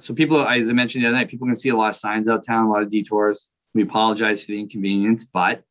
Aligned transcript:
so 0.00 0.14
people, 0.14 0.40
as 0.46 0.68
I 0.68 0.72
mentioned 0.72 1.04
the 1.04 1.08
other 1.08 1.16
night, 1.16 1.28
people 1.28 1.46
can 1.46 1.56
see 1.56 1.68
a 1.68 1.76
lot 1.76 1.90
of 1.90 1.96
signs 1.96 2.28
out 2.28 2.44
town, 2.44 2.66
a 2.66 2.70
lot 2.70 2.82
of 2.82 2.90
detours. 2.90 3.50
We 3.74 3.82
apologize 3.82 4.44
for 4.44 4.52
the 4.52 4.60
inconvenience, 4.60 5.24
but 5.24 5.62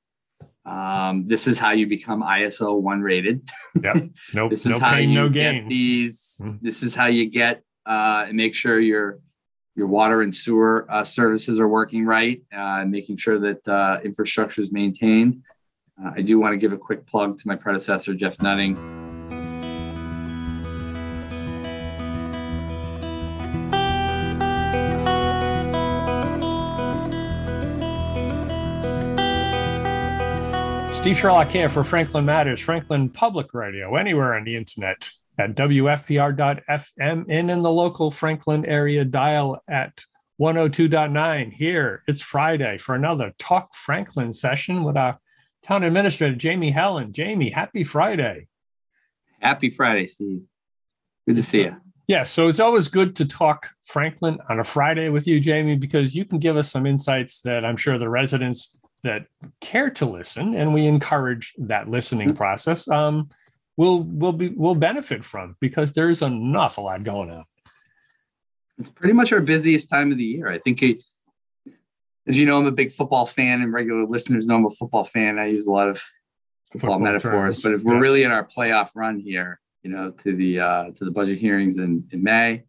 um, 0.65 1.27
this 1.27 1.47
is 1.47 1.57
how 1.59 1.71
you 1.71 1.87
become 1.87 2.21
ISO 2.21 2.79
one 2.79 3.01
rated. 3.01 3.47
Yep. 3.81 4.09
Nope. 4.33 4.49
this 4.51 4.65
is 4.65 4.71
no 4.71 4.79
how 4.79 4.95
pain, 4.95 5.09
you 5.09 5.15
no 5.15 5.29
get 5.29 5.51
gain. 5.53 5.67
these. 5.67 6.41
Mhm. 6.43 6.59
This 6.61 6.83
is 6.83 6.95
how 6.95 7.07
you 7.07 7.29
get 7.29 7.63
uh, 7.85 8.25
and 8.27 8.37
make 8.37 8.55
sure 8.55 8.79
your 8.79 9.19
your 9.75 9.87
water 9.87 10.21
and 10.21 10.33
sewer 10.35 10.85
uh, 10.89 11.03
services 11.03 11.59
are 11.59 11.67
working 11.67 12.05
right, 12.05 12.41
uh, 12.53 12.79
and 12.81 12.91
making 12.91 13.17
sure 13.17 13.39
that 13.39 13.67
uh, 13.67 13.99
infrastructure 14.03 14.61
is 14.61 14.71
maintained. 14.71 15.41
Uh, 16.01 16.11
I 16.17 16.21
do 16.21 16.37
want 16.39 16.53
to 16.53 16.57
give 16.57 16.73
a 16.73 16.77
quick 16.77 17.05
plug 17.05 17.37
to 17.39 17.47
my 17.47 17.55
predecessor, 17.55 18.13
Jeff 18.13 18.41
Nutting. 18.41 19.08
Steve 30.99 31.17
Sherlock 31.17 31.49
here 31.49 31.69
for 31.69 31.85
Franklin 31.85 32.25
Matters, 32.25 32.59
Franklin 32.59 33.07
Public 33.07 33.53
Radio, 33.53 33.95
anywhere 33.95 34.33
on 34.33 34.43
the 34.43 34.57
internet 34.57 35.09
at 35.37 35.55
WFPR.FM 35.55 37.25
and 37.29 37.49
in 37.49 37.61
the 37.61 37.71
local 37.71 38.11
Franklin 38.11 38.65
area 38.65 39.05
dial 39.05 39.63
at 39.69 40.03
102.9. 40.41 41.53
Here, 41.53 42.03
it's 42.05 42.21
Friday 42.21 42.77
for 42.77 42.95
another 42.95 43.33
Talk 43.39 43.73
Franklin 43.73 44.33
session 44.33 44.83
with 44.83 44.97
our 44.97 45.19
town 45.63 45.83
administrator, 45.83 46.35
Jamie 46.35 46.71
Hellen. 46.71 47.13
Jamie, 47.13 47.51
happy 47.51 47.85
Friday. 47.85 48.47
Happy 49.39 49.69
Friday, 49.69 50.05
Steve. 50.05 50.41
Good 51.25 51.37
to 51.37 51.43
see 51.43 51.61
you. 51.61 51.77
Yeah, 52.09 52.23
so 52.23 52.49
it's 52.49 52.59
always 52.59 52.89
good 52.89 53.15
to 53.15 53.25
talk 53.25 53.69
Franklin 53.83 54.39
on 54.49 54.59
a 54.59 54.65
Friday 54.65 55.07
with 55.07 55.27
you, 55.27 55.39
Jamie, 55.39 55.77
because 55.77 56.13
you 56.13 56.25
can 56.25 56.39
give 56.39 56.57
us 56.57 56.69
some 56.69 56.85
insights 56.85 57.39
that 57.43 57.63
I'm 57.63 57.77
sure 57.77 57.97
the 57.97 58.09
residents 58.09 58.75
that 59.03 59.27
care 59.61 59.89
to 59.91 60.05
listen, 60.05 60.53
and 60.53 60.73
we 60.73 60.85
encourage 60.85 61.53
that 61.57 61.89
listening 61.89 62.35
process, 62.35 62.87
um, 62.87 63.29
will 63.77 64.03
will 64.03 64.33
be 64.33 64.49
will 64.49 64.75
benefit 64.75 65.23
from 65.23 65.55
because 65.59 65.93
there's 65.93 66.21
an 66.21 66.55
awful 66.55 66.83
lot 66.85 67.03
going 67.03 67.31
on. 67.31 67.45
It's 68.77 68.89
pretty 68.89 69.13
much 69.13 69.31
our 69.31 69.41
busiest 69.41 69.89
time 69.89 70.11
of 70.11 70.17
the 70.17 70.23
year. 70.23 70.49
I 70.49 70.59
think, 70.59 70.81
it, 70.83 71.01
as 72.27 72.37
you 72.37 72.45
know, 72.45 72.57
I'm 72.57 72.65
a 72.65 72.71
big 72.71 72.91
football 72.91 73.25
fan, 73.25 73.61
and 73.61 73.73
regular 73.73 74.05
listeners 74.05 74.45
know 74.45 74.55
I'm 74.55 74.65
a 74.65 74.69
football 74.69 75.03
fan. 75.03 75.39
I 75.39 75.47
use 75.47 75.65
a 75.65 75.71
lot 75.71 75.89
of 75.89 75.97
football, 76.71 76.91
Football 76.91 76.99
metaphors, 76.99 77.55
terms, 77.55 77.63
but 77.63 77.73
if 77.73 77.83
we're 77.83 77.95
yeah. 77.95 77.99
really 77.99 78.23
in 78.23 78.31
our 78.31 78.45
playoff 78.45 78.91
run 78.95 79.19
here, 79.19 79.59
you 79.83 79.91
know, 79.91 80.11
to 80.11 80.35
the 80.35 80.59
uh, 80.59 80.91
to 80.91 81.05
the 81.05 81.11
budget 81.11 81.39
hearings 81.39 81.77
in 81.77 82.07
in 82.11 82.23
May. 82.23 82.63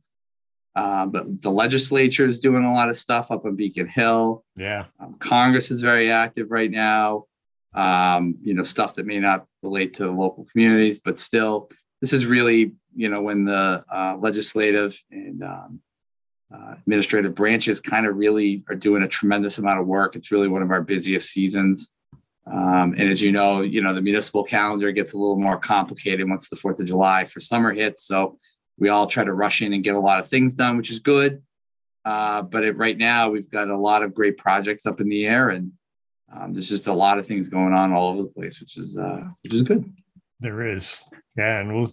Uh, 0.81 1.05
but 1.05 1.43
the 1.43 1.51
legislature 1.51 2.27
is 2.27 2.41
doing 2.41 2.65
a 2.65 2.73
lot 2.73 2.89
of 2.89 2.97
stuff 2.97 3.31
up 3.31 3.45
on 3.45 3.55
Beacon 3.55 3.87
Hill. 3.87 4.43
Yeah, 4.57 4.87
Um, 4.99 5.17
Congress 5.19 5.71
is 5.71 5.83
very 5.83 6.11
active 6.11 6.51
right 6.51 6.71
now. 6.71 7.27
Um, 7.75 8.37
you 8.41 8.55
know, 8.55 8.63
stuff 8.63 8.95
that 8.95 9.05
may 9.05 9.21
not 9.21 9.45
relate 9.63 9.93
to 9.95 10.05
the 10.05 10.11
local 10.11 10.47
communities, 10.51 10.99
but 10.99 11.19
still, 11.19 11.71
this 12.01 12.15
is 12.15 12.25
really, 12.25 12.73
you 12.95 13.11
know, 13.11 13.21
when 13.21 13.45
the 13.45 13.85
uh, 13.95 14.17
legislative 14.19 14.99
and 15.11 15.45
um, 15.45 15.81
uh, 16.55 16.77
administrative 16.79 17.35
branches 17.35 17.79
kind 17.79 18.07
of 18.07 18.17
really 18.17 18.65
are 18.71 18.75
doing 18.75 19.03
a 19.03 19.09
tremendous 19.09 19.59
amount 19.59 19.81
of 19.81 19.87
work. 19.87 20.17
It's 20.17 20.33
really 20.33 20.49
one 20.49 20.63
of 20.63 20.71
our 20.71 20.81
busiest 20.81 21.29
seasons. 21.31 21.91
Um, 22.47 22.95
and 22.97 23.03
as 23.03 23.21
you 23.21 23.33
know, 23.33 23.61
you 23.61 23.83
know, 23.83 23.93
the 23.93 24.01
municipal 24.01 24.45
calendar 24.45 24.91
gets 24.93 25.13
a 25.13 25.19
little 25.19 25.39
more 25.39 25.59
complicated 25.59 26.27
once 26.27 26.49
the 26.49 26.57
4th 26.57 26.81
of 26.81 26.87
July 26.87 27.27
for 27.27 27.39
summer 27.39 27.75
hits. 27.75 28.05
So 28.05 28.39
we 28.81 28.89
all 28.89 29.07
try 29.07 29.23
to 29.23 29.33
rush 29.33 29.63
in 29.63 29.73
and 29.73 29.85
get 29.85 29.95
a 29.95 30.01
lot 30.01 30.19
of 30.19 30.27
things 30.27 30.55
done, 30.55 30.77
which 30.77 30.91
is 30.91 30.99
good. 30.99 31.43
Uh, 32.05 32.43
but 32.43 32.65
it, 32.65 32.77
right 32.77 32.97
now, 32.97 33.29
we've 33.31 33.51
got 33.51 33.69
a 33.69 33.77
lot 33.77 34.03
of 34.03 34.15
great 34.15 34.39
projects 34.39 34.87
up 34.87 35.01
in 35.01 35.09
the 35.09 35.27
air, 35.27 35.51
and 35.51 35.71
um, 36.35 36.53
there's 36.55 36.69
just 36.69 36.87
a 36.89 36.93
lot 36.93 37.19
of 37.19 37.27
things 37.27 37.47
going 37.49 37.75
on 37.75 37.93
all 37.93 38.09
over 38.09 38.23
the 38.23 38.29
place, 38.29 38.59
which 38.59 38.79
is 38.79 38.97
uh, 38.97 39.23
which 39.45 39.53
is 39.55 39.63
good. 39.63 39.85
there 40.41 40.67
is. 40.67 40.99
Yeah, 41.37 41.61
and 41.61 41.75
we'll 41.77 41.91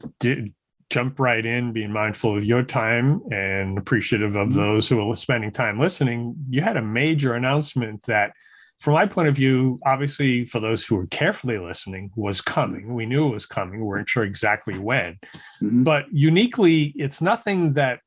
jump 0.89 1.19
right 1.19 1.45
in, 1.45 1.73
being 1.73 1.91
mindful 1.91 2.37
of 2.37 2.45
your 2.45 2.63
time 2.63 3.21
and 3.31 3.77
appreciative 3.77 4.37
of 4.37 4.47
Mhm. 4.49 4.53
those 4.55 4.87
who 4.87 5.01
are 5.01 5.15
spending 5.15 5.51
time 5.51 5.77
listening. 5.77 6.35
You 6.49 6.61
had 6.61 6.77
a 6.77 6.81
major 6.81 7.33
announcement 7.33 8.01
that, 8.03 8.31
from 8.79 8.93
my 8.93 9.05
point 9.07 9.27
of 9.27 9.35
view, 9.35 9.79
obviously 9.85 10.45
for 10.45 10.59
those 10.59 10.85
who 10.85 10.95
were 10.95 11.07
carefully 11.07 11.57
listening, 11.57 12.11
was 12.15 12.41
coming. 12.41 12.93
We 12.93 13.05
knew 13.05 13.27
it 13.27 13.33
was 13.33 13.45
coming. 13.45 13.79
We 13.79 13.85
weren't 13.85 14.09
sure 14.09 14.23
exactly 14.23 14.77
when, 14.77 15.17
Mhm. 15.61 15.83
but 15.83 16.05
uniquely, 16.11 16.93
it's 16.95 17.21
nothing 17.21 17.73
that 17.73 18.01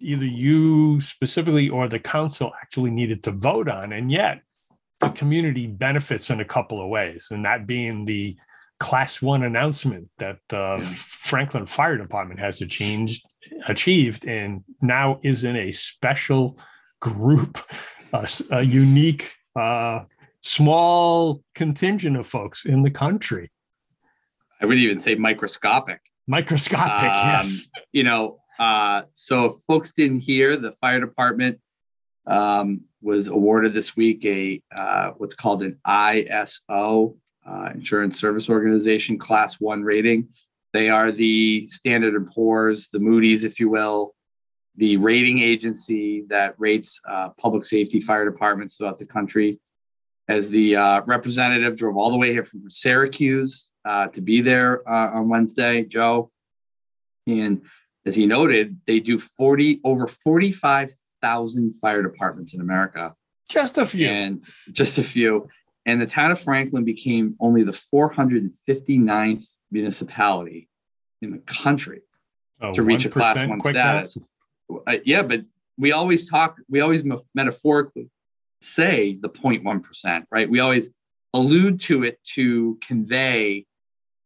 either 0.00 0.26
you 0.26 1.00
specifically 1.00 1.68
or 1.68 1.88
the 1.88 1.98
council 1.98 2.52
actually 2.62 2.90
needed 2.90 3.22
to 3.24 3.30
vote 3.32 3.68
on, 3.68 3.92
and 3.92 4.10
yet 4.12 4.40
the 5.00 5.08
community 5.10 5.66
benefits 5.66 6.30
in 6.30 6.40
a 6.40 6.44
couple 6.44 6.80
of 6.80 6.88
ways, 6.88 7.28
and 7.30 7.44
that 7.44 7.66
being 7.66 8.04
the 8.04 8.36
class 8.80 9.20
one 9.22 9.42
announcement 9.42 10.08
that 10.18 10.38
the 10.48 10.78
Yeah. 10.80 10.88
Franklin 10.94 11.66
Fire 11.66 11.96
Department 11.96 12.38
has 12.40 12.60
achieved, 12.60 13.20
achieved 13.66 14.26
and 14.26 14.62
now 14.82 15.18
is 15.22 15.42
in 15.44 15.56
a 15.56 15.70
special 15.72 16.58
group, 17.00 17.58
a 18.50 18.62
unique, 18.62 19.34
uh, 19.56 20.04
small 20.40 21.42
contingent 21.54 22.16
of 22.16 22.26
folks 22.26 22.64
in 22.64 22.82
the 22.82 22.90
country. 22.90 23.50
I 24.60 24.66
would 24.66 24.78
even 24.78 24.98
say 24.98 25.14
microscopic. 25.14 26.00
Microscopic, 26.26 27.10
Um, 27.10 27.30
yes. 27.32 27.68
You 27.92 28.04
know, 28.04 28.38
uh, 28.58 29.02
so 29.12 29.46
if 29.46 29.54
folks 29.66 29.92
didn't 29.92 30.20
hear, 30.20 30.56
the 30.56 30.72
fire 30.72 31.00
department 31.00 31.60
um, 32.26 32.82
was 33.02 33.28
awarded 33.28 33.74
this 33.74 33.96
week 33.96 34.24
a 34.24 34.62
uh, 34.74 35.10
what's 35.18 35.34
called 35.34 35.62
an 35.62 35.78
ISO 35.86 37.16
uh, 37.46 37.68
Insurance 37.74 38.18
Service 38.18 38.48
Organization 38.48 39.18
Class 39.18 39.54
One 39.60 39.82
rating. 39.82 40.28
They 40.72 40.88
are 40.88 41.12
the 41.12 41.66
Standard 41.66 42.14
and 42.14 42.26
Poor's, 42.26 42.88
the 42.88 42.98
Moody's, 42.98 43.44
if 43.44 43.60
you 43.60 43.68
will, 43.68 44.14
the 44.76 44.96
rating 44.96 45.38
agency 45.40 46.24
that 46.28 46.54
rates 46.58 47.00
uh, 47.08 47.30
public 47.30 47.64
safety 47.64 48.00
fire 48.00 48.24
departments 48.28 48.76
throughout 48.76 48.98
the 48.98 49.06
country. 49.06 49.60
As 50.26 50.48
the 50.48 50.76
uh, 50.76 51.02
representative 51.06 51.76
drove 51.76 51.96
all 51.96 52.10
the 52.10 52.16
way 52.16 52.32
here 52.32 52.44
from 52.44 52.70
Syracuse 52.70 53.70
uh, 53.84 54.08
to 54.08 54.20
be 54.22 54.40
there 54.40 54.86
uh, 54.88 55.10
on 55.18 55.28
Wednesday, 55.28 55.82
Joe, 55.84 56.30
and 57.26 57.62
as 58.06 58.16
he 58.16 58.26
noted, 58.26 58.78
they 58.86 59.00
do 59.00 59.18
40 59.18 59.80
over 59.84 60.06
45,000 60.06 61.74
fire 61.74 62.02
departments 62.02 62.54
in 62.54 62.60
America 62.60 63.14
Just 63.48 63.78
a 63.78 63.86
few. 63.86 64.08
and 64.08 64.44
just 64.72 64.98
a 64.98 65.02
few. 65.02 65.48
And 65.86 66.00
the 66.00 66.06
town 66.06 66.30
of 66.30 66.40
Franklin 66.40 66.84
became 66.84 67.36
only 67.40 67.62
the 67.62 67.72
459th 67.72 69.58
municipality 69.70 70.68
in 71.22 71.30
the 71.32 71.38
country 71.38 72.00
So 72.60 72.72
to 72.72 72.82
reach 72.82 73.04
a 73.04 73.10
class 73.10 73.38
1% 73.38 73.60
status. 73.60 74.16
math? 74.18 74.26
Uh, 74.86 74.98
yeah, 75.04 75.22
but 75.22 75.42
we 75.78 75.92
always 75.92 76.28
talk, 76.28 76.56
we 76.68 76.80
always 76.80 77.04
me- 77.04 77.18
metaphorically 77.34 78.10
say 78.60 79.18
the 79.20 79.28
0.1%, 79.28 80.24
right? 80.30 80.48
We 80.48 80.60
always 80.60 80.90
allude 81.32 81.80
to 81.80 82.04
it 82.04 82.18
to 82.34 82.78
convey 82.80 83.66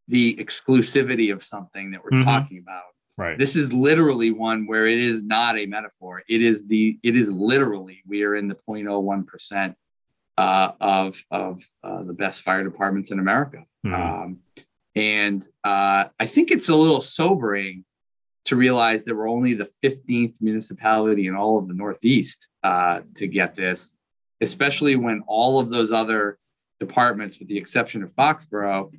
the 0.08 0.36
exclusivity 0.36 1.32
of 1.32 1.42
something 1.42 1.90
that 1.92 2.02
we're 2.04 2.10
Mhm. 2.18 2.24
talking 2.24 2.58
about 2.58 2.84
Right. 3.16 3.36
this 3.38 3.56
is 3.56 3.72
literally 3.72 4.30
one 4.30 4.66
where 4.66 4.86
it 4.86 4.98
is 4.98 5.22
not 5.22 5.58
a 5.58 5.66
metaphor 5.66 6.22
it 6.28 6.40
is 6.40 6.66
the 6.68 6.98
it 7.02 7.16
is 7.16 7.30
literally 7.30 8.02
we 8.06 8.22
are 8.22 8.34
in 8.36 8.46
the 8.48 8.54
0.01 8.54 9.24
percent 9.26 9.74
uh, 10.38 10.72
of 10.80 11.22
of 11.30 11.62
uh, 11.82 12.02
the 12.04 12.12
best 12.12 12.42
fire 12.42 12.62
departments 12.62 13.10
in 13.10 13.18
america 13.18 13.64
Mhm. 13.84 13.94
um, 14.24 14.38
and 14.94 15.46
uh, 15.64 16.04
i 16.20 16.26
think 16.26 16.50
it's 16.50 16.68
a 16.68 16.76
little 16.76 17.00
sobering 17.00 17.84
to 18.48 18.56
realize 18.56 19.04
that 19.04 19.14
we're 19.14 19.28
only 19.28 19.52
the 19.52 19.68
15th 19.84 20.36
municipality 20.40 21.26
in 21.26 21.34
all 21.36 21.58
of 21.58 21.68
the 21.68 21.74
northeast 21.74 22.48
uh, 22.62 23.00
to 23.14 23.26
get 23.26 23.54
this 23.54 23.92
especially 24.40 24.94
when 24.96 25.22
all 25.26 25.58
of 25.58 25.68
those 25.68 25.90
other 25.92 26.38
departments 26.80 27.38
with 27.38 27.48
the 27.48 27.58
exception 27.58 28.02
of 28.02 28.10
foxborough 28.14 28.90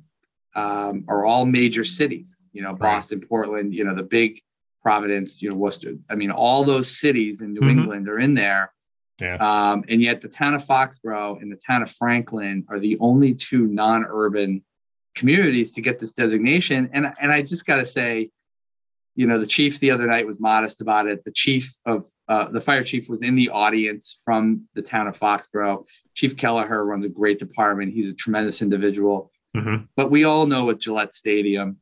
um, 0.54 1.04
are 1.08 1.24
all 1.24 1.44
major 1.44 1.82
cities 1.84 2.38
you 2.52 2.62
know 2.62 2.72
boston 2.74 3.20
portland 3.20 3.74
you 3.74 3.82
know 3.84 3.94
the 3.94 4.02
big 4.18 4.40
providence 4.82 5.42
you 5.42 5.48
know 5.50 5.56
worcester 5.56 5.94
i 6.08 6.14
mean 6.14 6.30
all 6.30 6.62
those 6.64 6.88
cities 7.04 7.40
in 7.40 7.52
new 7.52 7.60
Mhm. 7.60 7.70
england 7.72 8.08
are 8.08 8.20
in 8.20 8.34
there 8.34 8.72
Yeah. 9.20 9.36
um, 9.48 9.84
and 9.88 10.00
yet 10.00 10.20
the 10.20 10.28
town 10.28 10.54
of 10.54 10.64
foxborough 10.64 11.40
and 11.42 11.50
the 11.50 11.60
town 11.68 11.82
of 11.82 11.90
franklin 11.90 12.64
are 12.68 12.78
the 12.78 12.96
only 13.00 13.34
two 13.34 13.66
non-urban 13.66 14.62
communities 15.14 15.72
to 15.72 15.80
get 15.80 15.98
this 15.98 16.12
designation 16.12 16.88
and, 16.92 17.04
and 17.20 17.32
i 17.32 17.42
just 17.42 17.66
got 17.66 17.76
to 17.76 17.86
say 17.86 18.30
you 19.16 19.26
know 19.26 19.38
the 19.38 19.46
chief 19.46 19.78
the 19.80 19.90
other 19.90 20.06
night 20.06 20.26
was 20.26 20.40
modest 20.40 20.80
about 20.80 21.06
it 21.06 21.24
the 21.24 21.32
chief 21.32 21.74
of 21.86 22.06
uh, 22.28 22.48
the 22.50 22.60
fire 22.60 22.84
chief 22.84 23.08
was 23.08 23.22
in 23.22 23.34
the 23.34 23.48
audience 23.50 24.20
from 24.24 24.62
the 24.74 24.82
town 24.82 25.06
of 25.08 25.18
foxborough 25.18 25.84
chief 26.14 26.36
kelleher 26.36 26.84
runs 26.84 27.04
a 27.04 27.08
great 27.08 27.38
department 27.38 27.92
he's 27.92 28.08
a 28.10 28.14
tremendous 28.14 28.62
individual 28.62 29.30
Mhm. 29.56 29.88
but 29.96 30.12
we 30.12 30.22
all 30.22 30.46
know 30.46 30.64
with 30.66 30.78
Gillette 30.78 31.12
Stadium, 31.12 31.78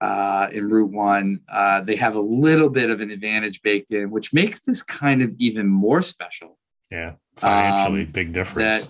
uh, 0.00 0.48
in 0.50 0.70
Route 0.70 0.90
One, 0.90 1.40
uh, 1.52 1.82
they 1.82 1.96
have 1.96 2.14
a 2.14 2.20
little 2.20 2.70
bit 2.70 2.88
of 2.88 3.02
an 3.02 3.10
advantage 3.10 3.60
baked 3.60 3.92
in, 3.92 4.10
which 4.10 4.32
makes 4.32 4.60
this 4.60 4.82
kind 4.82 5.20
of 5.20 5.34
even 5.38 5.68
more 5.68 6.00
special. 6.00 6.58
Yeah, 6.90 7.16
financially, 7.36 8.04
um, 8.04 8.10
big 8.10 8.32
difference. 8.32 8.86
That, 8.86 8.88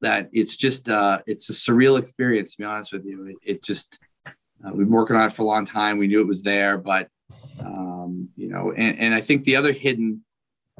that 0.00 0.30
it's 0.32 0.56
just 0.56 0.88
uh, 0.88 1.20
it's 1.26 1.50
a 1.50 1.52
surreal 1.52 1.98
experience. 1.98 2.52
To 2.52 2.58
be 2.58 2.64
honest 2.64 2.92
with 2.94 3.04
you, 3.04 3.26
it, 3.26 3.36
it 3.42 3.62
just 3.62 3.98
uh, 4.64 4.70
we've 4.72 4.86
been 4.86 4.94
working 4.94 5.16
on 5.16 5.26
it 5.26 5.32
for 5.32 5.42
a 5.42 5.46
long 5.46 5.66
time. 5.66 5.98
We 5.98 6.06
knew 6.06 6.20
it 6.20 6.26
was 6.26 6.42
there, 6.42 6.78
but 6.78 7.08
um, 7.64 8.28
you 8.36 8.48
know, 8.48 8.72
and, 8.72 8.98
and 8.98 9.14
I 9.14 9.20
think 9.20 9.44
the 9.44 9.56
other 9.56 9.72
hidden, 9.72 10.24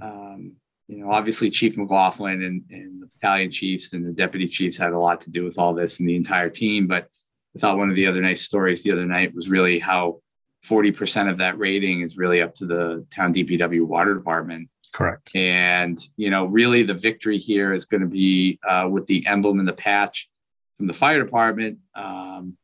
um, 0.01 0.53
you 0.89 0.99
know, 0.99 1.11
obviously 1.11 1.51
Chief 1.51 1.77
McLaughlin 1.77 2.43
and, 2.43 2.65
and 2.71 3.03
the 3.03 3.07
battalion 3.07 3.51
chiefs 3.51 3.93
and 3.93 4.07
the 4.07 4.13
deputy 4.13 4.49
chiefs 4.49 4.77
had 4.77 4.93
a 4.93 4.99
lot 4.99 5.23
to 5.23 5.31
do 5.31 5.45
with 5.45 5.59
all 5.59 5.75
this 5.75 6.01
and 6.01 6.09
the 6.09 6.17
entire 6.17 6.51
team. 6.51 6.87
But 6.87 7.09
I 7.55 7.59
thought 7.59 7.79
one 7.79 7.91
of 7.91 7.97
the 7.97 8.07
other 8.07 8.21
nice 8.21 8.43
stories 8.43 8.83
the 8.83 8.93
other 8.93 9.07
night 9.07 9.35
was 9.35 9.49
really 9.49 9.79
how 9.79 10.21
40% 10.65 11.31
of 11.31 11.39
that 11.39 11.59
rating 11.59 12.01
is 12.01 12.17
really 12.17 12.43
up 12.43 12.55
to 12.57 12.67
the 12.67 13.07
town 13.11 13.33
DPW 13.33 13.87
water 13.87 14.15
department. 14.15 14.69
Correct. 14.93 15.31
And, 15.35 15.99
you 16.17 16.31
know, 16.31 16.47
really 16.47 16.83
the 16.83 16.95
victory 16.95 17.39
here 17.39 17.73
is 17.73 17.85
going 17.85 18.01
to 18.01 18.07
be 18.07 18.59
uh, 18.69 18.89
with 18.91 19.07
the 19.07 19.27
emblem 19.27 19.59
and 19.59 19.69
the 19.69 19.73
patch 19.73 20.29
from 20.77 20.87
the 20.87 20.93
fire 20.93 21.23
department. 21.23 21.79
Um, 21.95 22.57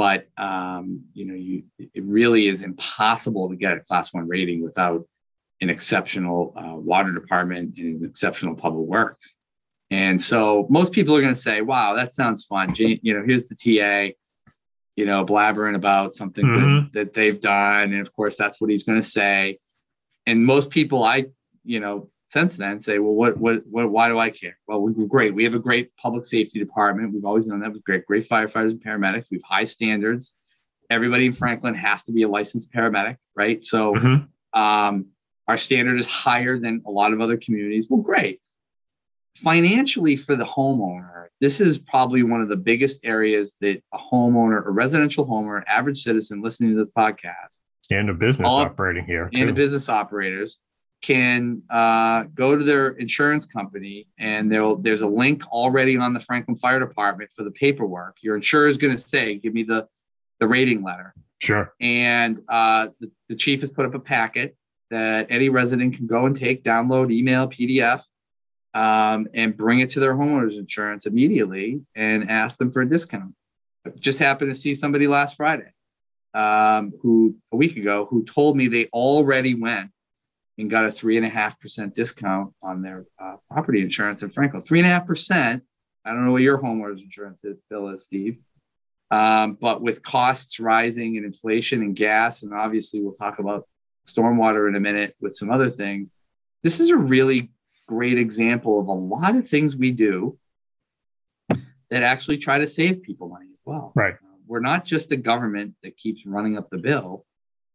but, 0.00 0.28
um, 0.38 1.02
you 1.12 1.26
know, 1.26 1.34
you, 1.34 1.64
it 1.78 2.02
really 2.04 2.46
is 2.46 2.62
impossible 2.62 3.50
to 3.50 3.56
get 3.56 3.76
a 3.76 3.80
class 3.80 4.14
one 4.14 4.26
rating 4.26 4.62
without 4.62 5.06
an 5.60 5.68
exceptional 5.68 6.54
uh, 6.56 6.74
water 6.74 7.12
department 7.12 7.76
and 7.76 8.00
an 8.00 8.08
exceptional 8.08 8.54
public 8.54 8.86
works. 8.86 9.34
And 9.90 10.22
so 10.22 10.66
most 10.70 10.94
people 10.94 11.14
are 11.14 11.20
going 11.20 11.34
to 11.34 11.38
say, 11.38 11.60
wow, 11.60 11.92
that 11.96 12.14
sounds 12.14 12.44
fun. 12.44 12.72
You 12.78 13.12
know, 13.12 13.22
here's 13.26 13.44
the 13.46 13.56
TA 13.56 14.14
you 14.96 15.04
know, 15.06 15.24
blabbering 15.24 15.74
about 15.74 16.14
something 16.14 16.44
mm-hmm. 16.44 16.86
that 16.92 17.14
they've 17.14 17.40
done. 17.40 17.92
And 17.92 18.00
of 18.00 18.12
course, 18.12 18.36
that's 18.36 18.60
what 18.60 18.70
he's 18.70 18.84
going 18.84 19.00
to 19.00 19.06
say. 19.06 19.58
And 20.26 20.44
most 20.44 20.70
people 20.70 21.04
I, 21.04 21.26
you 21.64 21.80
know, 21.80 22.10
since 22.30 22.56
then 22.56 22.78
say, 22.78 22.98
well, 22.98 23.12
what, 23.12 23.36
what, 23.36 23.62
what, 23.66 23.90
why 23.90 24.08
do 24.08 24.18
I 24.18 24.30
care? 24.30 24.56
Well, 24.68 24.80
we're 24.80 25.06
great. 25.06 25.34
We 25.34 25.44
have 25.44 25.54
a 25.54 25.58
great 25.58 25.94
public 25.96 26.24
safety 26.24 26.60
department. 26.60 27.12
We've 27.12 27.24
always 27.24 27.48
known 27.48 27.60
that 27.60 27.72
with 27.72 27.82
great, 27.82 28.06
great 28.06 28.28
firefighters 28.28 28.70
and 28.70 28.82
paramedics. 28.82 29.26
We 29.30 29.38
have 29.38 29.42
high 29.44 29.64
standards. 29.64 30.34
Everybody 30.88 31.26
in 31.26 31.32
Franklin 31.32 31.74
has 31.74 32.04
to 32.04 32.12
be 32.12 32.22
a 32.22 32.28
licensed 32.28 32.72
paramedic, 32.72 33.16
right? 33.34 33.64
So, 33.64 33.94
mm-hmm. 33.94 34.60
um, 34.60 35.06
our 35.48 35.56
standard 35.56 35.98
is 35.98 36.06
higher 36.06 36.56
than 36.58 36.82
a 36.86 36.90
lot 36.90 37.12
of 37.12 37.20
other 37.20 37.36
communities. 37.36 37.88
Well, 37.90 38.00
great 38.00 38.40
financially 39.36 40.16
for 40.16 40.36
the 40.36 40.44
homeowner, 40.44 41.26
this 41.40 41.60
is 41.60 41.78
probably 41.78 42.22
one 42.22 42.40
of 42.40 42.48
the 42.48 42.56
biggest 42.56 43.04
areas 43.04 43.56
that 43.60 43.82
a 43.92 43.98
homeowner, 43.98 44.64
a 44.64 44.70
residential 44.70 45.26
homeowner, 45.26 45.62
average 45.66 46.02
citizen 46.02 46.42
listening 46.42 46.70
to 46.70 46.76
this 46.76 46.90
podcast, 46.90 47.58
and 47.90 48.10
a 48.10 48.14
business 48.14 48.46
all, 48.46 48.60
operating 48.60 49.04
here, 49.04 49.30
and 49.32 49.50
a 49.50 49.52
business 49.52 49.88
operators 49.88 50.58
can 51.02 51.62
uh, 51.70 52.24
go 52.34 52.56
to 52.56 52.62
their 52.62 52.88
insurance 52.88 53.46
company 53.46 54.06
and 54.18 54.52
there's 54.52 55.00
a 55.00 55.06
link 55.06 55.46
already 55.48 55.96
on 55.96 56.12
the 56.12 56.20
Franklin 56.20 56.56
Fire 56.56 56.78
Department 56.78 57.30
for 57.32 57.42
the 57.42 57.50
paperwork. 57.50 58.18
Your 58.22 58.36
insurer 58.36 58.66
is 58.66 58.76
going 58.76 58.94
to 58.94 59.00
say, 59.00 59.36
"Give 59.36 59.54
me 59.54 59.62
the 59.62 59.88
the 60.38 60.46
rating 60.46 60.82
letter." 60.82 61.14
Sure. 61.40 61.72
And 61.80 62.40
uh, 62.48 62.88
the, 63.00 63.10
the 63.30 63.34
chief 63.34 63.60
has 63.60 63.70
put 63.70 63.86
up 63.86 63.94
a 63.94 63.98
packet 63.98 64.56
that 64.90 65.28
any 65.30 65.48
resident 65.48 65.96
can 65.96 66.06
go 66.06 66.26
and 66.26 66.36
take, 66.36 66.62
download, 66.62 67.12
email, 67.12 67.48
PDF 67.48 68.02
um, 68.74 69.26
and 69.34 69.56
bring 69.56 69.80
it 69.80 69.90
to 69.90 70.00
their 70.00 70.14
homeowners 70.14 70.58
insurance 70.58 71.06
immediately 71.06 71.80
and 71.94 72.30
ask 72.30 72.58
them 72.58 72.70
for 72.70 72.82
a 72.82 72.88
discount. 72.88 73.34
I 73.86 73.90
just 73.98 74.18
happened 74.18 74.50
to 74.50 74.54
see 74.54 74.74
somebody 74.74 75.06
last 75.06 75.36
Friday 75.36 75.72
um, 76.34 76.92
who 77.00 77.36
a 77.52 77.56
week 77.56 77.76
ago 77.76 78.06
who 78.08 78.24
told 78.24 78.56
me 78.56 78.68
they 78.68 78.86
already 78.86 79.54
went 79.54 79.90
and 80.60 80.70
got 80.70 80.84
a 80.84 80.92
three 80.92 81.16
and 81.16 81.26
a 81.26 81.28
half 81.28 81.58
percent 81.60 81.94
discount 81.94 82.52
on 82.62 82.82
their 82.82 83.06
uh, 83.18 83.36
property 83.50 83.82
insurance 83.82 84.22
in 84.22 84.30
Franklin. 84.30 84.62
Three 84.62 84.78
and 84.78 84.86
a 84.86 84.90
half 84.90 85.06
percent. 85.06 85.62
I 86.04 86.10
don't 86.10 86.24
know 86.24 86.32
what 86.32 86.42
your 86.42 86.58
homeowners 86.58 87.02
insurance 87.02 87.44
is, 87.44 87.58
bill 87.68 87.88
is, 87.88 88.04
Steve. 88.04 88.38
Um, 89.10 89.58
but 89.60 89.82
with 89.82 90.02
costs 90.02 90.60
rising 90.60 91.16
and 91.16 91.26
inflation 91.26 91.82
and 91.82 91.96
gas, 91.96 92.42
and 92.42 92.54
obviously 92.54 93.00
we'll 93.00 93.12
talk 93.12 93.38
about 93.38 93.66
stormwater 94.06 94.68
in 94.68 94.76
a 94.76 94.80
minute 94.80 95.16
with 95.20 95.34
some 95.34 95.50
other 95.50 95.70
things. 95.70 96.14
This 96.62 96.80
is 96.80 96.90
a 96.90 96.96
really 96.96 97.50
great 97.88 98.18
example 98.18 98.78
of 98.78 98.86
a 98.86 98.92
lot 98.92 99.34
of 99.34 99.48
things 99.48 99.76
we 99.76 99.92
do 99.92 100.38
that 101.48 102.02
actually 102.02 102.38
try 102.38 102.58
to 102.58 102.66
save 102.66 103.02
people 103.02 103.28
money 103.28 103.46
as 103.50 103.58
well. 103.64 103.92
Right. 103.96 104.14
Uh, 104.14 104.36
we're 104.46 104.60
not 104.60 104.84
just 104.84 105.10
a 105.10 105.16
government 105.16 105.74
that 105.82 105.96
keeps 105.96 106.24
running 106.24 106.56
up 106.56 106.70
the 106.70 106.78
bill. 106.78 107.24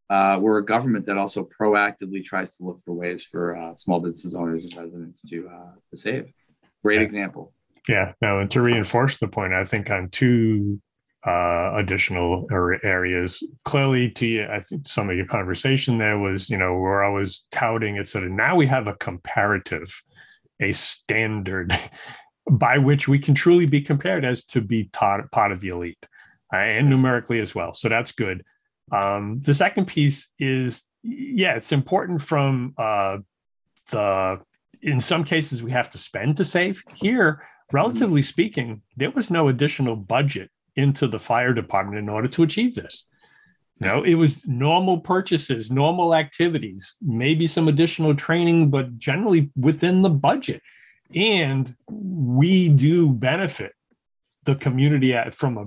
Uh, 0.10 0.38
we're 0.40 0.60
a 0.60 0.66
government 0.66 1.06
that 1.08 1.18
also 1.18 1.48
proactively 1.60 2.24
tries 2.24 2.58
to 2.58 2.64
look 2.64 2.82
for 2.84 2.94
ways 2.94 3.24
for 3.24 3.58
uh, 3.58 3.74
small 3.74 4.00
business 4.00 4.36
owners 4.36 4.64
and 4.64 4.84
residents 4.84 5.28
to 5.30 5.50
uh, 5.50 5.72
to 5.90 5.98
save. 5.98 6.32
Great 6.84 7.00
yeah. 7.00 7.06
example. 7.06 7.54
Yeah. 7.88 8.14
Now, 8.22 8.40
and 8.40 8.50
to 8.52 8.62
reinforce 8.62 9.18
the 9.18 9.28
point, 9.28 9.54
I 9.54 9.64
think 9.64 9.90
on 9.90 10.10
two 10.10 10.80
uh, 11.26 11.74
additional 11.76 12.48
areas. 12.84 13.42
Clearly, 13.64 14.12
to 14.12 14.28
you, 14.28 14.48
I 14.48 14.60
think 14.60 14.88
some 14.88 15.10
of 15.10 15.18
your 15.18 15.26
conversation 15.26 15.98
there 15.98 16.20
was, 16.20 16.50
you 16.50 16.58
know, 16.58 16.76
we're 16.76 17.04
always 17.04 17.46
touting 17.52 17.96
it. 17.96 18.08
So 18.08 18.20
now 18.20 18.56
we 18.56 18.68
have 18.68 18.88
a 18.88 18.94
comparative, 18.94 20.04
a 20.60 20.72
standard 20.72 21.74
by 22.52 22.78
which 22.78 23.08
we 23.08 23.18
can 23.18 23.34
truly 23.34 23.66
be 23.66 23.82
compared 23.82 24.24
as 24.24 24.46
to 24.46 24.62
be 24.62 24.90
taught, 24.94 25.32
part 25.32 25.52
of 25.52 25.62
the 25.62 25.70
elite 25.70 26.08
uh, 26.54 26.58
and 26.58 26.90
numerically 26.90 27.40
as 27.40 27.56
well. 27.56 27.74
So 27.74 27.90
that's 27.90 28.12
good. 28.12 28.44
Um, 28.92 29.42
the 29.42 29.54
second 29.54 29.86
piece 29.88 30.30
is, 30.40 30.86
yeah, 31.04 31.56
it's 31.56 31.72
important 31.72 32.22
from 32.22 32.74
uh, 32.78 33.18
the, 33.92 34.42
in 34.82 35.02
some 35.02 35.24
cases, 35.24 35.64
we 35.64 35.72
have 35.72 35.90
to 35.92 35.98
spend 35.98 36.38
to 36.38 36.44
save. 36.44 36.84
Here, 36.94 37.44
relatively 37.72 38.22
speaking, 38.22 38.82
there 38.96 39.12
was 39.12 39.32
no 39.32 39.48
additional 39.48 39.96
budget 39.96 40.50
into 40.76 41.08
the 41.08 41.20
fire 41.20 41.54
department 41.54 41.98
in 41.98 42.10
order 42.10 42.28
to 42.28 42.44
achieve 42.44 42.76
this. 42.76 43.06
You 43.80 43.88
know, 43.88 44.04
it 44.04 44.16
was 44.16 44.46
normal 44.46 45.00
purchases, 45.00 45.70
normal 45.70 46.16
activities, 46.16 46.96
maybe 47.02 47.48
some 47.48 47.68
additional 47.68 48.16
training, 48.16 48.70
but 48.70 48.98
generally 48.98 49.52
within 49.56 50.02
the 50.02 50.10
budget. 50.10 50.62
And 51.14 51.76
we 51.90 52.70
do 52.70 53.10
benefit 53.10 53.74
the 54.44 54.56
community 54.56 55.16
from 55.32 55.58
a 55.58 55.66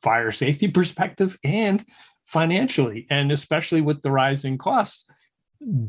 fire 0.00 0.30
safety 0.30 0.68
perspective 0.68 1.38
and 1.44 1.84
financially, 2.32 3.06
and 3.10 3.32
especially 3.32 3.82
with 3.88 4.00
the 4.02 4.10
rising 4.10 4.56
costs 4.58 5.06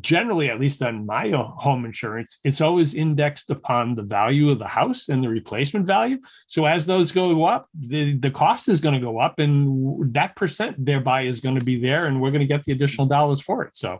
generally, 0.01 0.49
at 0.49 0.59
least 0.59 0.81
on 0.81 1.05
my 1.05 1.31
home 1.31 1.85
insurance, 1.85 2.39
it's 2.43 2.59
always 2.59 2.93
indexed 2.93 3.49
upon 3.49 3.95
the 3.95 4.03
value 4.03 4.49
of 4.49 4.59
the 4.59 4.67
house 4.67 5.07
and 5.07 5.23
the 5.23 5.29
replacement 5.29 5.85
value. 5.87 6.17
So 6.47 6.65
as 6.65 6.85
those 6.85 7.11
go 7.11 7.45
up, 7.45 7.67
the, 7.73 8.17
the 8.17 8.31
cost 8.31 8.67
is 8.67 8.81
going 8.81 8.95
to 8.95 8.99
go 8.99 9.19
up, 9.19 9.39
and 9.39 10.13
that 10.13 10.35
percent 10.35 10.85
thereby 10.85 11.21
is 11.23 11.39
going 11.39 11.57
to 11.57 11.65
be 11.65 11.79
there, 11.79 12.05
and 12.05 12.19
we're 12.19 12.31
going 12.31 12.47
to 12.47 12.53
get 12.53 12.63
the 12.65 12.73
additional 12.73 13.07
dollars 13.07 13.41
for 13.41 13.63
it. 13.63 13.77
So, 13.77 13.99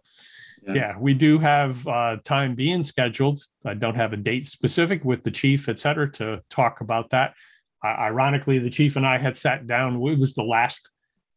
yeah, 0.67 0.73
yeah 0.73 0.93
we 0.99 1.13
do 1.13 1.39
have 1.39 1.87
uh, 1.87 2.17
time 2.25 2.55
being 2.55 2.83
scheduled. 2.83 3.39
I 3.65 3.73
don't 3.73 3.95
have 3.95 4.13
a 4.13 4.17
date 4.17 4.45
specific 4.47 5.05
with 5.05 5.23
the 5.23 5.31
chief, 5.31 5.69
et 5.69 5.79
cetera, 5.79 6.11
to 6.13 6.41
talk 6.49 6.81
about 6.81 7.11
that. 7.11 7.33
Uh, 7.83 7.95
ironically, 8.11 8.59
the 8.59 8.69
chief 8.69 8.97
and 8.97 9.07
I 9.07 9.17
had 9.19 9.37
sat 9.37 9.67
down. 9.67 9.95
It 9.95 10.19
was 10.19 10.33
the 10.33 10.43
last 10.43 10.89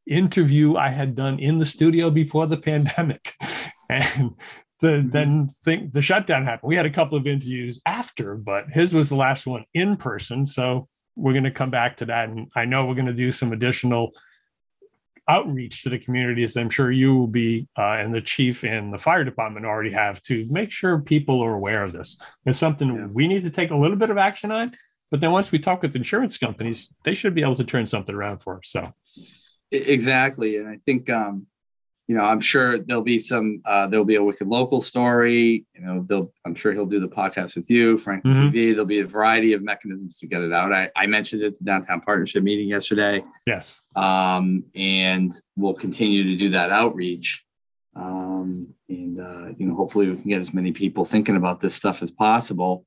interview 0.07 0.77
I 0.77 0.91
had 0.91 1.15
done 1.15 1.39
in 1.39 1.59
the 1.59 1.67
studio 1.67 2.11
before 2.11 2.47
the 2.47 2.57
pandemic. 2.57 3.35
and 3.91 4.35
the, 4.81 4.87
mm-hmm. 4.89 5.11
then 5.11 5.49
think 5.49 5.93
the 5.93 6.03
shutdown 6.03 6.45
happened. 6.45 6.69
We 6.69 6.77
had 6.77 6.87
a 6.87 6.91
couple 6.91 7.17
of 7.17 7.27
interviews 7.27 7.81
after, 7.87 8.37
but 8.37 8.69
his 8.71 8.95
was 8.95 9.09
the 9.09 9.17
last 9.17 9.47
one 9.47 9.65
in 9.75 9.97
person. 9.97 10.47
So 10.47 10.89
we're 11.17 11.33
going 11.33 11.45
to 11.45 11.51
come 11.51 11.71
back 11.71 11.97
to 11.99 12.07
that. 12.07 12.29
And 12.29 12.51
I 12.55 12.65
know 12.65 12.87
we're 12.87 12.95
going 12.95 13.07
to 13.07 13.13
do 13.13 13.33
some 13.33 13.53
additional 13.53 14.13
outreach 15.29 15.83
to 15.83 15.89
the 15.89 15.99
communities. 15.99 16.57
I'm 16.57 16.71
sure 16.71 16.91
you 16.91 17.17
will 17.17 17.29
be, 17.29 17.67
uh, 17.79 17.93
and 17.93 18.13
the 18.13 18.21
chief 18.21 18.63
and 18.63 18.93
the 18.93 18.99
fire 18.99 19.25
department 19.25 19.65
already 19.65 19.93
have 19.93 20.21
to 20.23 20.47
make 20.51 20.71
sure 20.71 21.01
people 21.01 21.43
are 21.43 21.55
aware 21.55 21.83
of 21.83 21.93
this. 21.93 22.19
It's 22.45 22.59
something 22.59 22.95
yeah. 22.95 23.07
we 23.07 23.27
need 23.27 23.43
to 23.43 23.51
take 23.51 23.71
a 23.71 23.77
little 23.77 23.97
bit 23.97 24.11
of 24.11 24.19
action 24.19 24.53
on. 24.53 24.73
But 25.11 25.21
then 25.21 25.33
once 25.33 25.53
we 25.53 25.59
talk 25.59 25.81
with 25.83 25.97
insurance 25.97 26.37
companies, 26.37 26.93
they 27.05 27.15
should 27.15 27.35
be 27.35 27.43
able 27.43 27.55
to 27.55 27.65
turn 27.65 27.87
something 27.87 28.15
around 28.15 28.39
for 28.39 28.59
us. 28.59 28.69
So 28.69 28.93
exactly, 29.75 30.57
and 30.59 30.69
I 30.69 30.79
think 30.85 31.11
um, 31.11 31.47
you 32.07 32.15
know, 32.15 32.23
I'm 32.23 32.41
sure 32.41 32.79
there'll 32.79 33.03
be 33.03 33.19
some, 33.19 33.63
uh, 33.65 33.87
there'll 33.87 34.05
be 34.05 34.17
a 34.17 34.23
Wicked 34.23 34.47
Local 34.47 34.81
story. 34.83 35.65
You 35.75 35.81
know, 35.81 36.05
they'll, 36.07 36.33
I'm 36.45 36.55
sure 36.55 36.73
he'll 36.73 36.85
do 36.85 37.01
the 37.01 37.09
podcast 37.09 37.57
with 37.57 37.71
you, 37.71 37.97
Frank 37.97 38.25
mm-hmm. 38.25 38.49
TV. 38.49 38.73
There'll 38.73 38.85
be 38.85 39.01
a 39.01 39.07
variety 39.07 39.55
of 39.55 39.63
mechanisms 39.63 40.19
to 40.19 40.27
get 40.27 40.43
it 40.43 40.53
out. 40.53 40.73
I, 40.73 40.91
I 40.95 41.07
mentioned 41.07 41.43
it 41.43 41.47
at 41.47 41.59
the 41.59 41.65
downtown 41.65 42.03
partnership 42.03 42.43
meeting 42.43 42.69
yesterday. 42.69 43.25
Yes. 43.47 43.81
Um, 43.97 44.65
and 44.75 45.33
we'll 45.57 45.75
continue 45.75 46.25
to 46.25 46.37
do 46.37 46.51
that 46.51 46.71
outreach. 46.71 47.43
Um, 47.97 48.75
and, 48.91 49.21
uh, 49.21 49.47
you 49.57 49.67
know, 49.67 49.75
hopefully 49.75 50.11
we 50.11 50.17
can 50.17 50.29
get 50.29 50.43
as 50.43 50.53
many 50.53 50.73
people 50.73 51.07
thinking 51.07 51.37
about 51.37 51.61
this 51.61 51.75
stuff 51.75 52.03
as 52.03 52.11
possible 52.11 52.85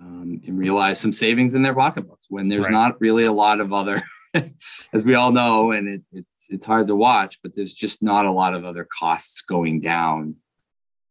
um, 0.00 0.40
and 0.46 0.58
realize 0.58 0.98
some 0.98 1.12
savings 1.12 1.54
in 1.54 1.62
their 1.62 1.74
pocketbooks 1.74 2.26
when 2.30 2.48
there's 2.48 2.64
right. 2.64 2.72
not 2.72 3.00
really 3.02 3.24
a 3.24 3.32
lot 3.32 3.60
of 3.60 3.74
other, 3.74 4.02
as 4.92 5.04
we 5.04 5.14
all 5.14 5.32
know, 5.32 5.72
and 5.72 5.88
it, 5.88 6.02
it's, 6.12 6.46
it's 6.50 6.66
hard 6.66 6.88
to 6.88 6.96
watch, 6.96 7.38
but 7.42 7.54
there's 7.54 7.74
just 7.74 8.02
not 8.02 8.26
a 8.26 8.30
lot 8.30 8.54
of 8.54 8.64
other 8.64 8.84
costs 8.84 9.42
going 9.42 9.80
down 9.80 10.36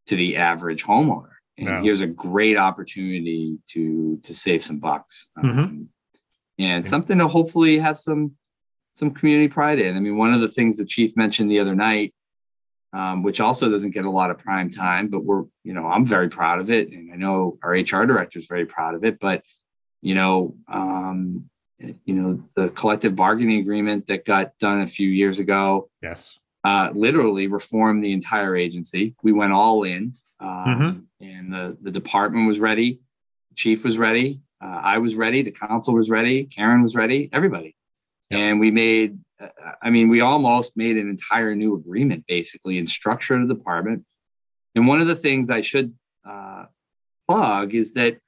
to 0.06 0.16
the 0.16 0.36
average 0.36 0.84
homeowner. 0.84 1.30
And 1.58 1.66
no. 1.66 1.82
here's 1.82 2.02
a 2.02 2.06
great 2.06 2.58
opportunity 2.58 3.58
to 3.70 4.20
to 4.24 4.34
save 4.34 4.62
some 4.62 4.78
bucks. 4.78 5.28
Mm-hmm. 5.38 5.58
Um, 5.58 5.88
and 6.58 6.84
something 6.84 7.18
to 7.18 7.28
hopefully 7.28 7.78
have 7.78 7.98
some 7.98 8.32
some 8.94 9.10
community 9.10 9.48
pride 9.48 9.78
in. 9.78 9.96
I 9.96 10.00
mean, 10.00 10.16
one 10.16 10.32
of 10.32 10.40
the 10.40 10.48
things 10.48 10.76
the 10.76 10.84
chief 10.84 11.16
mentioned 11.16 11.50
the 11.50 11.60
other 11.60 11.74
night, 11.74 12.14
um, 12.94 13.22
which 13.22 13.40
also 13.40 13.68
doesn't 13.68 13.90
get 13.90 14.06
a 14.06 14.10
lot 14.10 14.30
of 14.30 14.38
prime 14.38 14.70
time, 14.70 15.08
but 15.08 15.22
we're, 15.22 15.44
you 15.64 15.74
know, 15.74 15.86
I'm 15.86 16.06
very 16.06 16.30
proud 16.30 16.60
of 16.60 16.70
it, 16.70 16.90
and 16.90 17.12
I 17.12 17.16
know 17.16 17.58
our 17.62 17.72
HR 17.72 18.06
director 18.06 18.38
is 18.38 18.46
very 18.46 18.64
proud 18.64 18.94
of 18.94 19.04
it. 19.04 19.20
But, 19.20 19.42
you 20.00 20.14
know, 20.14 20.56
um, 20.66 21.50
you 21.78 22.14
know, 22.14 22.42
the 22.54 22.70
collective 22.70 23.14
bargaining 23.14 23.60
agreement 23.60 24.06
that 24.06 24.24
got 24.24 24.58
done 24.58 24.80
a 24.80 24.86
few 24.86 25.08
years 25.08 25.38
ago. 25.38 25.90
Yes. 26.02 26.38
Uh, 26.64 26.90
literally 26.94 27.46
reformed 27.46 28.02
the 28.02 28.12
entire 28.12 28.56
agency. 28.56 29.14
We 29.22 29.32
went 29.32 29.52
all 29.52 29.84
in, 29.84 30.14
um, 30.40 30.48
mm-hmm. 30.50 31.24
and 31.24 31.52
the 31.52 31.76
the 31.80 31.92
department 31.92 32.48
was 32.48 32.58
ready, 32.58 33.00
chief 33.54 33.84
was 33.84 33.98
ready, 33.98 34.40
uh, 34.60 34.80
I 34.82 34.98
was 34.98 35.14
ready, 35.14 35.42
the 35.42 35.52
council 35.52 35.94
was 35.94 36.10
ready, 36.10 36.44
Karen 36.44 36.82
was 36.82 36.96
ready, 36.96 37.30
everybody, 37.32 37.76
yep. 38.30 38.40
and 38.40 38.60
we 38.60 38.70
made. 38.70 39.18
Uh, 39.38 39.48
I 39.80 39.90
mean, 39.90 40.08
we 40.08 40.22
almost 40.22 40.76
made 40.76 40.96
an 40.96 41.08
entire 41.08 41.54
new 41.54 41.76
agreement, 41.76 42.24
basically, 42.26 42.78
in 42.78 42.86
structure 42.86 43.34
of 43.34 43.46
the 43.46 43.54
department. 43.54 44.04
And 44.74 44.88
one 44.88 45.00
of 45.00 45.06
the 45.06 45.14
things 45.14 45.50
I 45.50 45.60
should 45.60 45.94
uh, 46.28 46.64
plug 47.28 47.74
is 47.74 47.92
that 47.94 48.18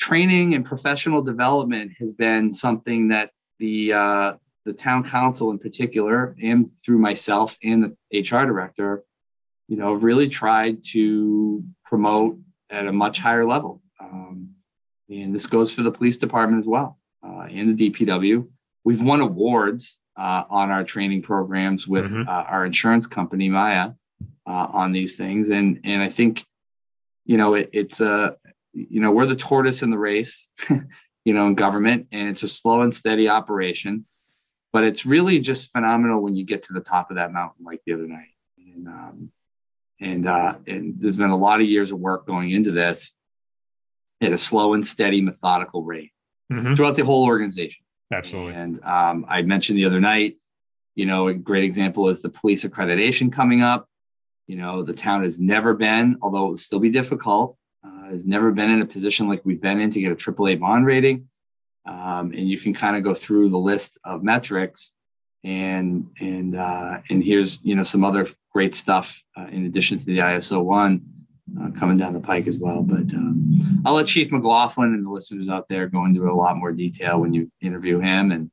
training 0.00 0.54
and 0.54 0.64
professional 0.64 1.22
development 1.22 1.92
has 1.98 2.12
been 2.12 2.50
something 2.50 3.08
that 3.08 3.30
the 3.58 3.92
uh, 3.92 4.32
the 4.64 4.72
town 4.72 5.04
council 5.04 5.50
in 5.50 5.58
particular, 5.58 6.36
and 6.42 6.68
through 6.84 6.98
myself 6.98 7.56
and 7.62 7.96
the 8.10 8.20
HR 8.20 8.44
director, 8.46 9.04
you 9.68 9.76
know, 9.76 9.92
really 9.92 10.28
tried 10.28 10.82
to 10.92 11.64
promote 11.84 12.38
at 12.68 12.86
a 12.86 12.92
much 12.92 13.18
higher 13.20 13.46
level. 13.46 13.82
Um, 14.00 14.50
and 15.08 15.34
this 15.34 15.46
goes 15.46 15.72
for 15.72 15.82
the 15.82 15.90
police 15.90 16.16
department 16.16 16.60
as 16.62 16.66
well 16.66 16.98
uh, 17.22 17.46
and 17.50 17.76
the 17.76 17.90
DPW. 17.90 18.48
We've 18.84 19.02
won 19.02 19.20
awards 19.20 20.00
uh, 20.16 20.44
on 20.48 20.70
our 20.70 20.84
training 20.84 21.22
programs 21.22 21.86
with 21.86 22.10
mm-hmm. 22.10 22.28
uh, 22.28 22.32
our 22.32 22.64
insurance 22.64 23.06
company 23.06 23.48
Maya 23.48 23.92
uh, 24.46 24.66
on 24.72 24.92
these 24.92 25.16
things, 25.16 25.50
and 25.50 25.80
and 25.84 26.02
I 26.02 26.08
think 26.08 26.44
you 27.24 27.36
know 27.36 27.54
it, 27.54 27.70
it's 27.72 28.00
a 28.00 28.36
you 28.72 29.00
know 29.00 29.10
we're 29.10 29.26
the 29.26 29.36
tortoise 29.36 29.82
in 29.82 29.90
the 29.90 29.98
race, 29.98 30.52
you 31.24 31.34
know, 31.34 31.46
in 31.46 31.54
government, 31.54 32.08
and 32.12 32.28
it's 32.28 32.42
a 32.42 32.48
slow 32.48 32.82
and 32.82 32.94
steady 32.94 33.28
operation, 33.28 34.06
but 34.72 34.84
it's 34.84 35.04
really 35.06 35.40
just 35.40 35.72
phenomenal 35.72 36.22
when 36.22 36.34
you 36.34 36.44
get 36.44 36.64
to 36.64 36.72
the 36.72 36.80
top 36.80 37.10
of 37.10 37.16
that 37.16 37.32
mountain 37.32 37.64
like 37.64 37.80
the 37.86 37.94
other 37.94 38.06
night, 38.06 38.34
and 38.58 38.88
um, 38.88 39.32
and 40.00 40.26
uh, 40.26 40.54
and 40.66 40.94
there's 40.98 41.16
been 41.16 41.30
a 41.30 41.36
lot 41.36 41.60
of 41.60 41.66
years 41.66 41.92
of 41.92 41.98
work 41.98 42.26
going 42.26 42.50
into 42.50 42.70
this 42.70 43.12
at 44.20 44.32
a 44.32 44.38
slow 44.38 44.74
and 44.74 44.86
steady, 44.86 45.20
methodical 45.20 45.82
rate 45.82 46.12
mm-hmm. 46.52 46.74
throughout 46.74 46.94
the 46.94 47.04
whole 47.04 47.24
organization. 47.24 47.84
Absolutely. 48.12 48.54
And 48.54 48.82
um, 48.84 49.24
I 49.28 49.42
mentioned 49.42 49.78
the 49.78 49.84
other 49.84 50.00
night, 50.00 50.36
you 50.94 51.06
know, 51.06 51.28
a 51.28 51.34
great 51.34 51.64
example 51.64 52.08
is 52.08 52.22
the 52.22 52.28
police 52.28 52.64
accreditation 52.64 53.32
coming 53.32 53.62
up. 53.62 53.88
You 54.46 54.56
know, 54.56 54.82
the 54.82 54.92
town 54.92 55.22
has 55.22 55.38
never 55.38 55.74
been, 55.74 56.18
although 56.20 56.46
it 56.46 56.48
will 56.50 56.56
still 56.56 56.80
be 56.80 56.90
difficult, 56.90 57.56
has 58.10 58.24
never 58.24 58.50
been 58.50 58.70
in 58.70 58.82
a 58.82 58.86
position 58.86 59.28
like 59.28 59.42
we've 59.44 59.60
been 59.60 59.80
in 59.80 59.90
to 59.90 60.00
get 60.00 60.12
a 60.12 60.16
AAA 60.16 60.60
bond 60.60 60.86
rating. 60.86 61.28
Um, 61.86 62.32
and 62.32 62.48
you 62.48 62.58
can 62.58 62.74
kind 62.74 62.96
of 62.96 63.02
go 63.02 63.14
through 63.14 63.50
the 63.50 63.58
list 63.58 63.98
of 64.04 64.22
metrics 64.22 64.92
and 65.42 66.10
and 66.20 66.54
uh, 66.54 66.98
and 67.08 67.24
here's 67.24 67.64
you 67.64 67.74
know 67.74 67.82
some 67.82 68.04
other 68.04 68.26
great 68.52 68.74
stuff 68.74 69.22
uh, 69.36 69.46
in 69.50 69.64
addition 69.64 69.98
to 69.98 70.04
the 70.04 70.18
ISO 70.18 70.62
one 70.62 71.02
uh, 71.60 71.70
coming 71.78 71.96
down 71.96 72.12
the 72.12 72.20
pike 72.20 72.46
as 72.46 72.58
well. 72.58 72.82
But 72.82 73.14
um, 73.14 73.82
I'll 73.84 73.94
let 73.94 74.06
Chief 74.06 74.30
McLaughlin 74.30 74.94
and 74.94 75.06
the 75.06 75.10
listeners 75.10 75.48
out 75.48 75.68
there 75.68 75.86
go 75.86 76.04
into 76.04 76.28
a 76.28 76.32
lot 76.32 76.56
more 76.56 76.72
detail 76.72 77.20
when 77.20 77.32
you 77.32 77.50
interview 77.60 77.98
him, 78.00 78.32
and 78.32 78.50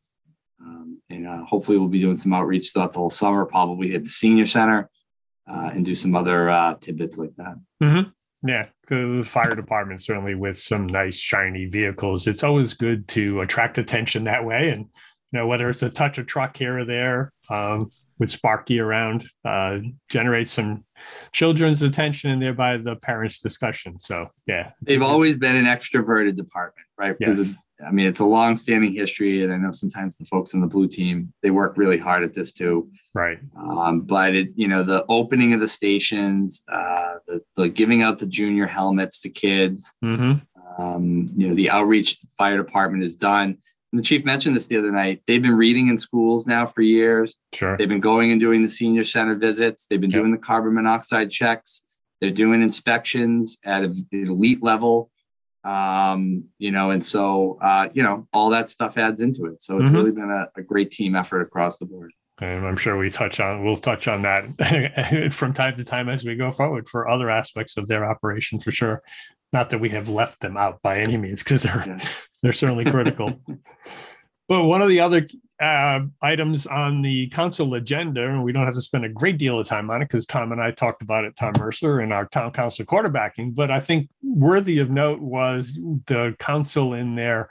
um, 0.61 1.01
and 1.09 1.27
uh, 1.27 1.43
hopefully 1.43 1.77
we'll 1.77 1.89
be 1.89 2.01
doing 2.01 2.17
some 2.17 2.33
outreach 2.33 2.71
throughout 2.71 2.93
the 2.93 2.99
whole 2.99 3.09
summer. 3.09 3.45
Probably 3.45 3.89
hit 3.89 4.05
the 4.05 4.09
senior 4.09 4.45
center 4.45 4.89
uh, 5.49 5.71
and 5.73 5.85
do 5.85 5.95
some 5.95 6.15
other 6.15 6.49
uh, 6.49 6.75
tidbits 6.79 7.17
like 7.17 7.35
that. 7.35 7.55
Mm-hmm. 7.83 8.09
Yeah, 8.43 8.67
the 8.87 9.23
fire 9.25 9.55
department 9.55 10.01
certainly 10.01 10.35
with 10.35 10.57
some 10.57 10.85
nice 10.85 11.15
shiny 11.15 11.65
vehicles. 11.65 12.27
It's 12.27 12.43
always 12.43 12.73
good 12.73 13.07
to 13.09 13.41
attract 13.41 13.77
attention 13.77 14.25
that 14.25 14.45
way, 14.45 14.69
and 14.69 14.81
you 14.81 15.39
know 15.39 15.47
whether 15.47 15.69
it's 15.69 15.81
a 15.81 15.89
touch 15.89 16.17
of 16.17 16.27
truck 16.27 16.55
here 16.55 16.79
or 16.79 16.85
there. 16.85 17.33
Um, 17.49 17.89
with 18.19 18.29
Sparky 18.29 18.79
around, 18.79 19.25
uh, 19.45 19.77
generate 20.09 20.47
some 20.47 20.83
children's 21.31 21.81
attention 21.81 22.31
and 22.31 22.41
thereby 22.41 22.77
the 22.77 22.95
parents' 22.95 23.41
discussion. 23.41 23.99
So 23.99 24.27
yeah, 24.47 24.71
they've 24.81 25.01
always 25.01 25.37
been 25.37 25.55
an 25.55 25.65
extroverted 25.65 26.35
department, 26.35 26.87
right? 26.97 27.17
Because 27.17 27.37
yes. 27.37 27.57
I 27.85 27.91
mean, 27.91 28.07
it's 28.07 28.19
a 28.19 28.25
long-standing 28.25 28.93
history, 28.93 29.43
and 29.43 29.53
I 29.53 29.57
know 29.57 29.71
sometimes 29.71 30.17
the 30.17 30.25
folks 30.25 30.55
in 30.55 30.61
the 30.61 30.67
blue 30.67 30.87
team 30.87 31.31
they 31.43 31.51
work 31.51 31.77
really 31.77 31.99
hard 31.99 32.23
at 32.23 32.33
this 32.33 32.51
too, 32.51 32.89
right? 33.13 33.37
Um, 33.55 34.01
but 34.01 34.35
it, 34.35 34.49
you 34.55 34.67
know, 34.67 34.81
the 34.81 35.05
opening 35.09 35.53
of 35.53 35.59
the 35.59 35.67
stations, 35.67 36.63
uh, 36.71 37.15
the, 37.27 37.41
the 37.55 37.69
giving 37.69 38.01
out 38.01 38.17
the 38.17 38.25
junior 38.25 38.65
helmets 38.65 39.21
to 39.21 39.29
kids, 39.29 39.93
mm-hmm. 40.03 40.81
um, 40.81 41.29
you 41.37 41.47
know, 41.47 41.53
the 41.53 41.69
outreach 41.69 42.19
the 42.19 42.27
fire 42.35 42.57
department 42.57 43.03
has 43.03 43.15
done 43.15 43.57
the 43.93 44.01
chief 44.01 44.25
mentioned 44.25 44.55
this 44.55 44.67
the 44.67 44.77
other 44.77 44.91
night. 44.91 45.21
They've 45.27 45.41
been 45.41 45.55
reading 45.55 45.87
in 45.87 45.97
schools 45.97 46.45
now 46.45 46.65
for 46.65 46.81
years. 46.81 47.37
Sure. 47.53 47.77
They've 47.77 47.87
been 47.87 48.01
going 48.01 48.31
and 48.31 48.41
doing 48.41 48.61
the 48.61 48.69
senior 48.69 49.03
center 49.03 49.35
visits. 49.35 49.85
They've 49.85 50.01
been 50.01 50.09
yep. 50.09 50.19
doing 50.19 50.31
the 50.31 50.37
carbon 50.37 50.73
monoxide 50.73 51.31
checks. 51.31 51.83
They're 52.19 52.31
doing 52.31 52.61
inspections 52.61 53.57
at 53.63 53.83
an 53.83 54.07
elite 54.11 54.61
level. 54.61 55.09
Um, 55.63 56.45
you 56.59 56.71
know, 56.71 56.91
and 56.91 57.03
so 57.03 57.59
uh, 57.61 57.89
you 57.93 58.03
know, 58.03 58.27
all 58.33 58.49
that 58.51 58.69
stuff 58.69 58.97
adds 58.97 59.19
into 59.19 59.45
it. 59.45 59.61
So 59.61 59.77
it's 59.77 59.85
mm-hmm. 59.85 59.95
really 59.95 60.11
been 60.11 60.29
a, 60.29 60.47
a 60.55 60.61
great 60.61 60.91
team 60.91 61.15
effort 61.15 61.41
across 61.41 61.77
the 61.77 61.85
board. 61.85 62.11
And 62.39 62.67
I'm 62.67 62.77
sure 62.77 62.97
we 62.97 63.09
touch 63.09 63.39
on 63.39 63.63
we'll 63.63 63.77
touch 63.77 64.07
on 64.07 64.21
that 64.21 65.29
from 65.33 65.53
time 65.53 65.75
to 65.77 65.83
time 65.83 66.07
as 66.07 66.23
we 66.23 66.35
go 66.35 66.51
forward 66.51 66.87
for 66.87 67.09
other 67.09 67.29
aspects 67.29 67.77
of 67.77 67.87
their 67.87 68.09
operation 68.09 68.59
for 68.59 68.71
sure. 68.71 69.01
Not 69.53 69.69
that 69.69 69.79
we 69.79 69.89
have 69.89 70.09
left 70.09 70.41
them 70.41 70.57
out 70.57 70.81
by 70.81 70.99
any 70.99 71.17
means, 71.17 71.41
because 71.43 71.63
they're 71.63 71.83
yeah. 71.87 71.99
They're 72.41 72.53
certainly 72.53 72.85
critical. 72.85 73.33
but 74.47 74.63
one 74.63 74.81
of 74.81 74.89
the 74.89 74.99
other 74.99 75.25
uh, 75.59 76.01
items 76.21 76.67
on 76.67 77.01
the 77.01 77.27
council 77.29 77.73
agenda, 77.73 78.27
and 78.27 78.43
we 78.43 78.51
don't 78.51 78.65
have 78.65 78.75
to 78.75 78.81
spend 78.81 79.05
a 79.05 79.09
great 79.09 79.37
deal 79.37 79.59
of 79.59 79.67
time 79.67 79.89
on 79.89 80.01
it 80.01 80.05
because 80.05 80.25
Tom 80.25 80.51
and 80.51 80.61
I 80.61 80.71
talked 80.71 81.01
about 81.01 81.23
it, 81.23 81.35
Tom 81.35 81.53
Mercer, 81.57 82.01
in 82.01 82.11
our 82.11 82.25
town 82.27 82.51
council 82.51 82.85
quarterbacking. 82.85 83.55
But 83.55 83.71
I 83.71 83.79
think 83.79 84.09
worthy 84.21 84.79
of 84.79 84.89
note 84.89 85.19
was 85.19 85.73
the 86.05 86.35
council 86.39 86.93
in 86.93 87.15
their 87.15 87.49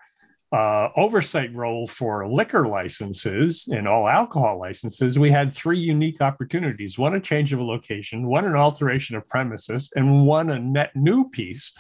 uh, 0.52 0.88
oversight 0.97 1.52
role 1.55 1.87
for 1.87 2.28
liquor 2.28 2.69
licenses 2.69 3.69
and 3.73 3.88
all 3.88 4.09
alcohol 4.09 4.59
licenses, 4.59 5.19
we 5.19 5.31
had 5.31 5.52
three 5.52 5.78
unique 5.78 6.21
opportunities 6.21 6.99
one 6.99 7.14
a 7.14 7.21
change 7.21 7.52
of 7.52 7.59
a 7.59 7.64
location, 7.64 8.26
one 8.26 8.45
an 8.45 8.55
alteration 8.55 9.16
of 9.16 9.26
premises, 9.26 9.93
and 9.97 10.26
one 10.26 10.50
a 10.50 10.59
net 10.59 10.95
new 10.95 11.28
piece. 11.31 11.73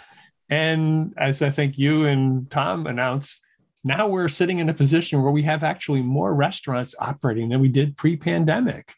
And 0.48 1.14
as 1.16 1.42
I 1.42 1.50
think 1.50 1.78
you 1.78 2.06
and 2.06 2.50
Tom 2.50 2.86
announced, 2.86 3.40
now 3.82 4.08
we're 4.08 4.28
sitting 4.28 4.58
in 4.58 4.68
a 4.68 4.74
position 4.74 5.22
where 5.22 5.32
we 5.32 5.42
have 5.42 5.62
actually 5.62 6.02
more 6.02 6.34
restaurants 6.34 6.94
operating 6.98 7.48
than 7.48 7.60
we 7.60 7.68
did 7.68 7.96
pre 7.96 8.16
pandemic. 8.16 8.94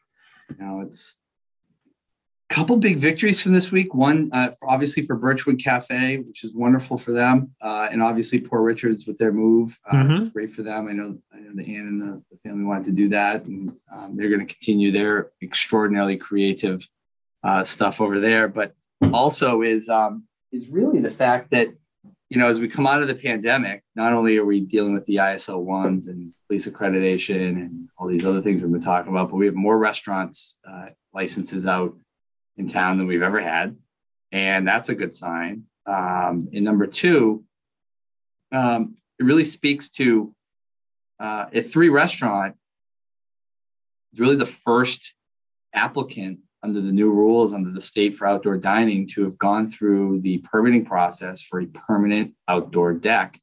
Now 0.59 0.81
it's 0.81 1.17
a 2.51 2.55
couple 2.55 2.77
big 2.79 2.97
victories 2.99 3.43
from 3.43 3.53
this 3.53 3.71
week. 3.71 3.95
One, 3.95 4.31
uh, 4.33 4.53
for, 4.59 4.71
obviously 4.71 5.05
for 5.05 5.17
Birchwood 5.17 5.63
Cafe, 5.63 6.19
which 6.19 6.45
is 6.45 6.55
wonderful 6.55 6.97
for 6.97 7.13
them, 7.13 7.51
uh, 7.61 7.89
and 7.91 8.03
obviously 8.03 8.41
Poor 8.41 8.63
Richards 8.63 9.07
with 9.07 9.19
their 9.19 9.33
move. 9.33 9.79
Uh, 9.87 9.97
mm-hmm. 9.97 10.17
It's 10.23 10.29
great 10.31 10.53
for 10.53 10.63
them. 10.63 10.89
I 10.89 10.93
know, 10.93 11.19
I 11.35 11.41
know 11.41 11.51
the 11.55 11.77
Ann 11.77 11.87
and 11.87 12.01
the, 12.01 12.23
the 12.31 12.39
family 12.49 12.65
wanted 12.65 12.87
to 12.87 12.93
do 12.93 13.11
that, 13.11 13.45
and 13.45 13.75
um, 13.95 14.17
they're 14.17 14.31
going 14.31 14.47
to 14.47 14.53
continue 14.53 14.91
their 14.91 15.31
extraordinarily 15.43 16.17
creative 16.17 16.89
uh, 17.45 17.63
stuff 17.65 18.01
over 18.01 18.21
there. 18.21 18.49
But 18.49 18.75
also 19.13 19.61
is 19.61 19.91
um, 19.91 20.25
is 20.53 20.69
really 20.69 21.01
the 21.01 21.11
fact 21.11 21.51
that 21.51 21.69
you 22.29 22.39
know 22.39 22.49
as 22.49 22.61
we 22.61 22.69
come 22.69 22.87
out 22.87 23.03
of 23.03 23.09
the 23.09 23.15
pandemic, 23.15 23.83
not 23.95 24.13
only 24.13 24.37
are 24.37 24.45
we 24.45 24.61
dealing 24.61 24.95
with 24.95 25.07
the 25.07 25.17
ISO 25.17 25.63
ones 25.63 26.09
and 26.09 26.33
police 26.47 26.67
accreditation 26.67 27.53
and 27.53 27.89
all 27.97 28.09
these 28.09 28.27
other 28.27 28.43
things 28.43 28.63
we've 28.63 28.73
been 28.73 28.81
talking 28.81 29.13
about, 29.13 29.31
but 29.31 29.37
we 29.37 29.47
have 29.47 29.55
more 29.55 29.79
restaurants 29.79 30.59
uh, 30.69 30.87
licenses 31.13 31.67
out 31.67 31.97
in 32.57 32.69
town 32.69 32.99
than 32.99 33.07
we've 33.07 33.23
ever 33.23 33.41
had. 33.41 33.77
And 34.31 34.67
that's 34.67 34.89
a 34.89 34.95
good 34.95 35.15
sign. 35.15 35.65
Um, 35.87 36.49
and 36.53 36.65
number 36.65 36.87
two, 36.87 37.45
um, 38.53 38.97
it 39.19 39.25
really 39.25 39.45
speaks 39.45 39.89
to 39.91 40.35
uh, 41.19 41.47
a 41.53 41.63
three 41.63 41.89
restaurant 41.89 42.57
is 44.13 44.21
really 44.21 44.37
the 44.37 44.47
first 44.47 45.15
applicant 45.73 46.41
under 46.63 46.81
the 46.81 46.93
new 46.93 47.11
rules 47.11 47.55
under 47.55 47.71
the 47.71 47.81
state 47.81 48.17
for 48.17 48.27
outdoor 48.27 48.57
dining 48.57 49.07
to 49.07 49.23
have 49.23 49.39
gone 49.39 49.69
through 49.69 50.21
the 50.21 50.39
permitting 50.39 50.85
process 50.85 51.43
for 51.43 51.61
a 51.61 51.67
permanent 51.67 52.35
outdoor 52.49 52.93
deck 52.93 53.41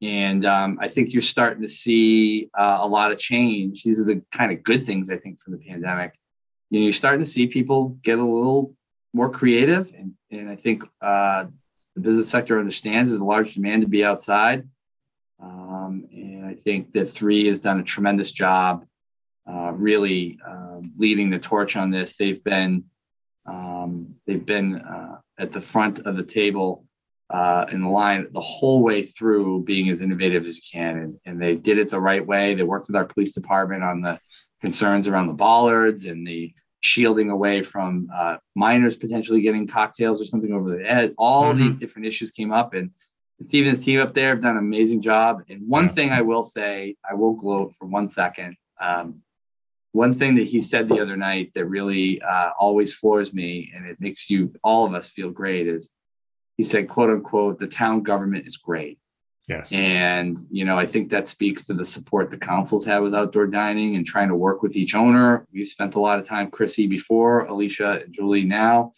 and 0.00 0.44
um, 0.46 0.78
I 0.80 0.88
think 0.88 1.12
you're 1.12 1.22
starting 1.22 1.62
to 1.62 1.68
see 1.68 2.50
uh, 2.56 2.78
a 2.80 2.86
lot 2.86 3.10
of 3.10 3.18
change. 3.18 3.82
These 3.82 4.00
are 4.00 4.04
the 4.04 4.22
kind 4.30 4.52
of 4.52 4.62
good 4.62 4.84
things 4.84 5.10
I 5.10 5.16
think 5.16 5.40
from 5.40 5.54
the 5.54 5.58
pandemic. 5.58 6.14
You 6.70 6.78
know, 6.78 6.84
you're 6.84 6.92
starting 6.92 7.20
to 7.20 7.26
see 7.26 7.46
people 7.46 7.98
get 8.02 8.18
a 8.18 8.24
little 8.24 8.74
more 9.12 9.30
creative, 9.30 9.92
and 9.96 10.14
and 10.30 10.48
I 10.48 10.56
think 10.56 10.84
uh, 11.00 11.46
the 11.94 12.00
business 12.00 12.28
sector 12.28 12.58
understands 12.58 13.10
there's 13.10 13.20
a 13.20 13.24
large 13.24 13.54
demand 13.54 13.82
to 13.82 13.88
be 13.88 14.04
outside. 14.04 14.68
Um, 15.42 16.06
and 16.12 16.46
I 16.46 16.54
think 16.54 16.92
that 16.92 17.10
three 17.10 17.46
has 17.46 17.60
done 17.60 17.80
a 17.80 17.84
tremendous 17.84 18.30
job, 18.30 18.84
uh, 19.48 19.72
really 19.72 20.38
um, 20.46 20.92
leading 20.98 21.30
the 21.30 21.38
torch 21.38 21.76
on 21.76 21.90
this. 21.90 22.16
They've 22.16 22.42
been 22.42 22.84
um, 23.46 24.16
they've 24.26 24.44
been 24.44 24.76
uh, 24.76 25.18
at 25.38 25.52
the 25.52 25.60
front 25.60 26.00
of 26.00 26.16
the 26.16 26.22
table 26.22 26.84
uh, 27.30 27.66
in 27.70 27.82
the 27.82 27.88
line 27.88 28.26
the 28.32 28.40
whole 28.40 28.82
way 28.82 29.02
through 29.02 29.64
being 29.64 29.88
as 29.88 30.00
innovative 30.00 30.46
as 30.46 30.56
you 30.56 30.62
can. 30.70 30.98
And, 30.98 31.20
and 31.24 31.42
they 31.42 31.54
did 31.54 31.78
it 31.78 31.88
the 31.88 32.00
right 32.00 32.24
way. 32.26 32.54
They 32.54 32.62
worked 32.62 32.88
with 32.88 32.96
our 32.96 33.04
police 33.04 33.32
department 33.32 33.82
on 33.82 34.00
the 34.00 34.18
concerns 34.60 35.08
around 35.08 35.28
the 35.28 35.34
bollards 35.34 36.04
and 36.04 36.26
the 36.26 36.52
shielding 36.80 37.30
away 37.30 37.62
from 37.62 38.08
uh, 38.14 38.36
minors 38.54 38.96
potentially 38.96 39.40
getting 39.40 39.66
cocktails 39.66 40.20
or 40.20 40.24
something 40.24 40.52
over 40.52 40.76
the 40.76 40.84
head. 40.84 41.14
All 41.18 41.52
mm-hmm. 41.52 41.58
these 41.58 41.76
different 41.76 42.06
issues 42.06 42.30
came 42.30 42.52
up, 42.52 42.72
and 42.74 42.90
Stephen's 43.42 43.84
team 43.84 44.00
up 44.00 44.14
there 44.14 44.30
have 44.30 44.40
done 44.40 44.56
an 44.56 44.58
amazing 44.58 45.00
job. 45.00 45.42
And 45.48 45.68
one 45.68 45.84
yeah. 45.84 45.90
thing 45.90 46.10
I 46.10 46.22
will 46.22 46.42
say, 46.42 46.96
I 47.08 47.14
will 47.14 47.34
gloat 47.34 47.74
for 47.74 47.86
one 47.86 48.08
second. 48.08 48.56
Um, 48.80 49.22
one 49.92 50.12
thing 50.12 50.34
that 50.34 50.46
he 50.46 50.60
said 50.60 50.88
the 50.88 51.00
other 51.00 51.16
night 51.16 51.52
that 51.54 51.66
really 51.66 52.20
uh, 52.20 52.50
always 52.58 52.94
floors 52.94 53.32
me, 53.32 53.72
and 53.74 53.86
it 53.86 54.00
makes 54.00 54.28
you 54.30 54.52
all 54.62 54.84
of 54.84 54.94
us 54.94 55.08
feel 55.08 55.30
great, 55.30 55.66
is 55.66 55.90
he 56.56 56.62
said, 56.62 56.88
"quote 56.88 57.10
unquote," 57.10 57.58
the 57.58 57.66
town 57.66 58.02
government 58.02 58.46
is 58.46 58.56
great. 58.56 58.98
Yes. 59.48 59.72
And, 59.72 60.36
you 60.50 60.66
know, 60.66 60.78
I 60.78 60.84
think 60.84 61.08
that 61.08 61.26
speaks 61.26 61.64
to 61.66 61.74
the 61.74 61.84
support 61.84 62.30
the 62.30 62.36
councils 62.36 62.84
have 62.84 63.02
with 63.02 63.14
outdoor 63.14 63.46
dining 63.46 63.96
and 63.96 64.04
trying 64.04 64.28
to 64.28 64.34
work 64.34 64.62
with 64.62 64.76
each 64.76 64.94
owner. 64.94 65.46
We've 65.50 65.66
spent 65.66 65.94
a 65.94 66.00
lot 66.00 66.18
of 66.18 66.26
time, 66.26 66.50
Chrissy 66.50 66.86
before, 66.86 67.46
Alicia 67.46 68.02
and 68.04 68.12
Julie 68.12 68.44
now, 68.44 68.92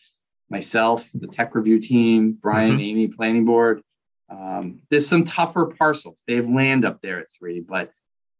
myself, 0.49 1.09
the 1.14 1.28
tech 1.28 1.54
review 1.54 1.78
team, 1.78 2.32
Brian, 2.32 2.73
mm-hmm. 2.73 2.80
Amy, 2.80 3.09
planning 3.09 3.44
board. 3.44 3.80
Um, 4.28 4.80
there's 4.90 5.06
some 5.06 5.25
tougher 5.25 5.66
parcels. 5.66 6.25
They 6.26 6.35
have 6.35 6.49
land 6.49 6.85
up 6.85 7.00
there 7.00 7.20
at 7.20 7.30
three, 7.30 7.61
but 7.61 7.92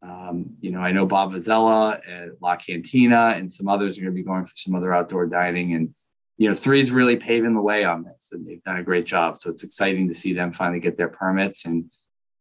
um, 0.03 0.57
you 0.61 0.71
know, 0.71 0.81
I 0.81 0.93
know 0.93 1.07
Bob 1.07 1.33
Vazella 1.33 2.01
at 2.09 2.41
La 2.41 2.57
Cantina 2.57 3.35
and 3.37 3.51
some 3.51 3.69
others 3.69 3.99
are 3.99 4.03
going 4.03 4.15
to 4.15 4.19
be 4.19 4.25
going 4.25 4.45
for 4.45 4.57
some 4.57 4.75
other 4.75 4.95
outdoor 4.95 5.27
dining. 5.27 5.75
And, 5.75 5.95
you 6.39 6.49
know, 6.49 6.55
three 6.55 6.81
is 6.81 6.91
really 6.91 7.17
paving 7.17 7.55
the 7.55 7.61
way 7.61 7.85
on 7.85 8.05
this 8.05 8.31
and 8.33 8.47
they've 8.47 8.63
done 8.63 8.79
a 8.79 8.83
great 8.83 9.05
job. 9.05 9.37
So 9.37 9.51
it's 9.51 9.63
exciting 9.63 10.09
to 10.09 10.15
see 10.15 10.33
them 10.33 10.53
finally 10.53 10.81
get 10.81 10.97
their 10.97 11.09
permits. 11.09 11.67
And 11.67 11.91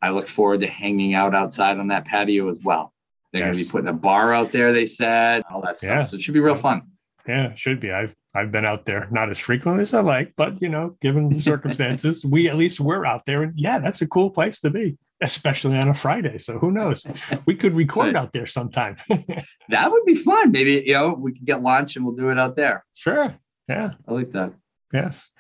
I 0.02 0.12
look 0.12 0.28
forward 0.28 0.62
to 0.62 0.68
hanging 0.68 1.16
out 1.16 1.36
outside 1.36 1.78
on 1.80 1.88
that 1.88 2.06
patio 2.06 2.50
as 2.50 2.62
well. 2.64 2.94
They're 3.34 3.46
yes. 3.46 3.56
going 3.56 3.66
to 3.66 3.68
be 3.68 3.72
putting 3.72 3.88
a 3.90 3.94
bar 3.94 4.34
out 4.34 4.52
there, 4.52 4.72
they 4.72 4.86
said, 4.86 5.44
all 5.52 5.62
that 5.62 5.78
stuff. 5.78 5.90
Yeah. 5.90 6.02
So 6.02 6.16
it 6.16 6.22
should 6.22 6.34
be 6.34 6.40
real 6.40 6.56
fun. 6.56 6.84
Yeah, 7.28 7.54
should 7.56 7.80
be. 7.80 7.92
I've 7.92 8.16
I've 8.34 8.52
been 8.52 8.66
out 8.66 8.86
there 8.86 9.08
not 9.12 9.30
as 9.30 9.40
frequently 9.40 9.82
as 9.82 9.94
I 9.94 10.02
like, 10.02 10.34
but 10.36 10.62
you 10.62 10.70
know, 10.70 10.96
given 11.02 11.30
the 11.30 11.42
circumstances, 11.42 12.26
we 12.26 12.50
at 12.50 12.58
least 12.58 12.80
were 12.80 13.06
out 13.06 13.26
there, 13.26 13.44
and 13.44 13.54
yeah, 13.56 13.80
that's 13.80 14.02
a 14.02 14.08
cool 14.08 14.30
place 14.30 14.60
to 14.62 14.70
be, 14.70 14.98
especially 15.22 15.78
on 15.78 15.90
a 15.90 15.94
Friday. 15.94 16.38
So 16.38 16.58
who 16.58 16.72
knows? 16.72 17.06
We 17.46 17.56
could 17.56 17.76
record 17.76 18.16
out 18.16 18.34
there 18.34 18.46
sometime. 18.46 18.98
that 19.70 19.92
would 19.92 20.06
be 20.06 20.16
fun. 20.16 20.52
Maybe 20.52 20.84
you 20.86 20.94
know 20.94 21.14
we 21.14 21.34
could 21.34 21.46
get 21.46 21.62
lunch 21.62 21.96
and 21.96 22.06
we'll 22.06 22.16
do 22.16 22.30
it 22.30 22.40
out 22.40 22.56
there. 22.56 22.86
Sure. 22.94 23.36
Yeah, 23.68 23.92
I 24.08 24.14
like 24.14 24.32
that. 24.32 24.54
Yes. 24.92 25.32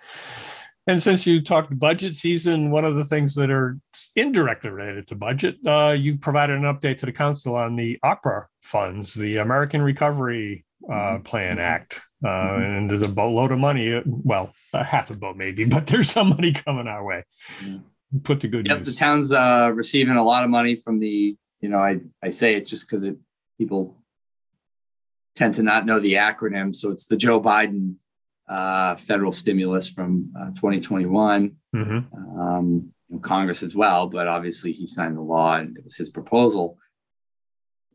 And 0.90 1.04
since 1.04 1.28
you 1.28 1.42
talked 1.42 1.78
budget 1.78 2.16
season, 2.16 2.72
one 2.72 2.84
of 2.84 2.96
the 2.96 3.04
things 3.04 3.36
that 3.36 3.52
are 3.52 3.78
indirectly 4.16 4.72
related 4.72 5.08
to 5.08 5.16
budget, 5.16 5.58
uh, 5.68 5.92
you 5.92 6.18
provided 6.18 6.58
an 6.58 6.64
update 6.64 6.98
to 7.00 7.06
the 7.06 7.12
council 7.12 7.56
on 7.56 7.76
the 7.76 8.00
ARPA 8.04 8.46
funds, 8.64 9.14
the 9.14 9.38
American 9.38 9.84
Recovery 9.84 10.66
uh, 10.88 10.94
mm-hmm. 10.94 11.24
Plan 11.24 11.54
mm-hmm. 11.54 11.62
Act. 11.62 12.02
Uh, 12.24 12.28
mm-hmm. 12.28 12.62
and 12.62 12.90
there's 12.90 13.02
a 13.02 13.10
boatload 13.10 13.52
of 13.52 13.60
money. 13.60 14.02
Well, 14.06 14.54
a 14.74 14.84
half 14.84 15.10
a 15.10 15.16
boat 15.16 15.38
maybe, 15.38 15.66
but 15.76 15.88
there's 15.88 16.12
some 16.12 16.30
money 16.30 16.54
coming 16.54 16.88
our 16.88 17.04
way. 17.04 17.24
Put 18.24 18.42
the 18.42 18.48
good 18.48 18.68
yep, 18.68 18.80
use. 18.80 18.88
The 18.88 18.94
town's 18.94 19.32
uh, 19.32 19.72
receiving 19.74 20.16
a 20.16 20.24
lot 20.24 20.44
of 20.44 20.50
money 20.50 20.76
from 20.76 21.00
the, 21.00 21.38
you 21.62 21.70
know, 21.70 21.80
I, 21.80 22.00
I 22.24 22.30
say 22.30 22.56
it 22.56 22.66
just 22.66 22.88
because 22.88 23.04
it 23.04 23.18
people 23.58 23.98
tend 25.36 25.56
to 25.56 25.64
not 25.64 25.86
know 25.86 26.00
the 26.00 26.14
acronym. 26.14 26.74
So 26.74 26.90
it's 26.90 27.06
the 27.06 27.18
Joe 27.18 27.40
Biden 27.40 27.96
uh, 28.48 28.96
federal 28.96 29.32
stimulus 29.32 29.88
from 29.90 30.34
uh, 30.40 30.48
2021. 30.50 31.56
Mm-hmm. 31.76 32.42
Um, 32.42 32.94
Congress 33.22 33.64
as 33.64 33.76
well, 33.76 34.08
but 34.08 34.28
obviously 34.28 34.72
he 34.72 34.86
signed 34.86 35.18
the 35.18 35.22
law 35.22 35.56
and 35.56 35.78
it 35.78 35.84
was 35.84 35.96
his 35.96 36.10
proposal. 36.10 36.78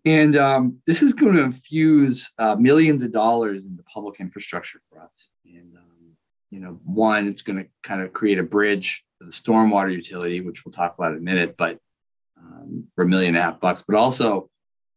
And 0.05 0.37
um, 0.37 0.79
this 0.87 1.03
is 1.03 1.15
going 1.15 1.37
to 1.37 1.43
infuse 1.43 2.31
uh, 2.39 2.57
millions 2.57 3.03
of 3.03 3.13
dollars 3.13 3.65
into 3.65 3.83
public 3.85 4.21
infrastructure 4.21 4.81
for 4.91 5.01
us. 5.01 5.31
And, 5.47 5.77
um, 5.77 6.17
you 6.51 6.61
know, 6.61 6.79
one, 6.85 7.27
it's 7.27 7.43
going 7.43 7.65
to 7.65 7.71
kind 7.83 8.03
of 8.03 8.13
create 8.13 8.39
a 8.39 8.43
bridge 8.43 9.05
for 9.19 9.25
the 9.25 9.31
stormwater 9.31 9.93
utility, 9.93 10.41
which 10.43 10.65
we'll 10.65 10.73
talk 10.73 10.95
about 10.99 11.13
in 11.13 11.19
a 11.19 11.23
minute, 11.23 11.57
but 11.57 11.79
um, 12.39 12.85
for 12.95 13.05
a 13.05 13.09
million 13.09 13.35
and 13.35 13.39
a 13.39 13.43
half 13.43 13.61
bucks, 13.61 13.83
but 13.87 13.97
also 13.97 14.51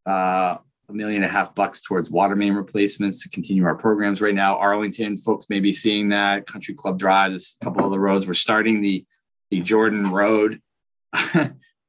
uh, 0.05 0.57
a 0.89 0.93
million 0.93 1.23
and 1.23 1.31
a 1.31 1.33
half 1.33 1.55
bucks 1.55 1.81
towards 1.81 2.09
water 2.09 2.35
main 2.35 2.53
replacements 2.53 3.23
to 3.23 3.29
continue 3.29 3.65
our 3.65 3.75
programs 3.75 4.21
right 4.21 4.35
now. 4.35 4.57
Arlington 4.57 5.17
folks 5.17 5.47
may 5.49 5.59
be 5.59 5.71
seeing 5.71 6.09
that 6.09 6.47
Country 6.47 6.73
Club 6.73 6.99
Drive, 6.99 7.33
this 7.33 7.57
couple 7.63 7.85
of 7.85 7.91
the 7.91 7.99
roads. 7.99 8.27
We're 8.27 8.33
starting 8.33 8.81
the 8.81 9.05
the 9.49 9.61
Jordan 9.61 10.11
Road 10.11 10.61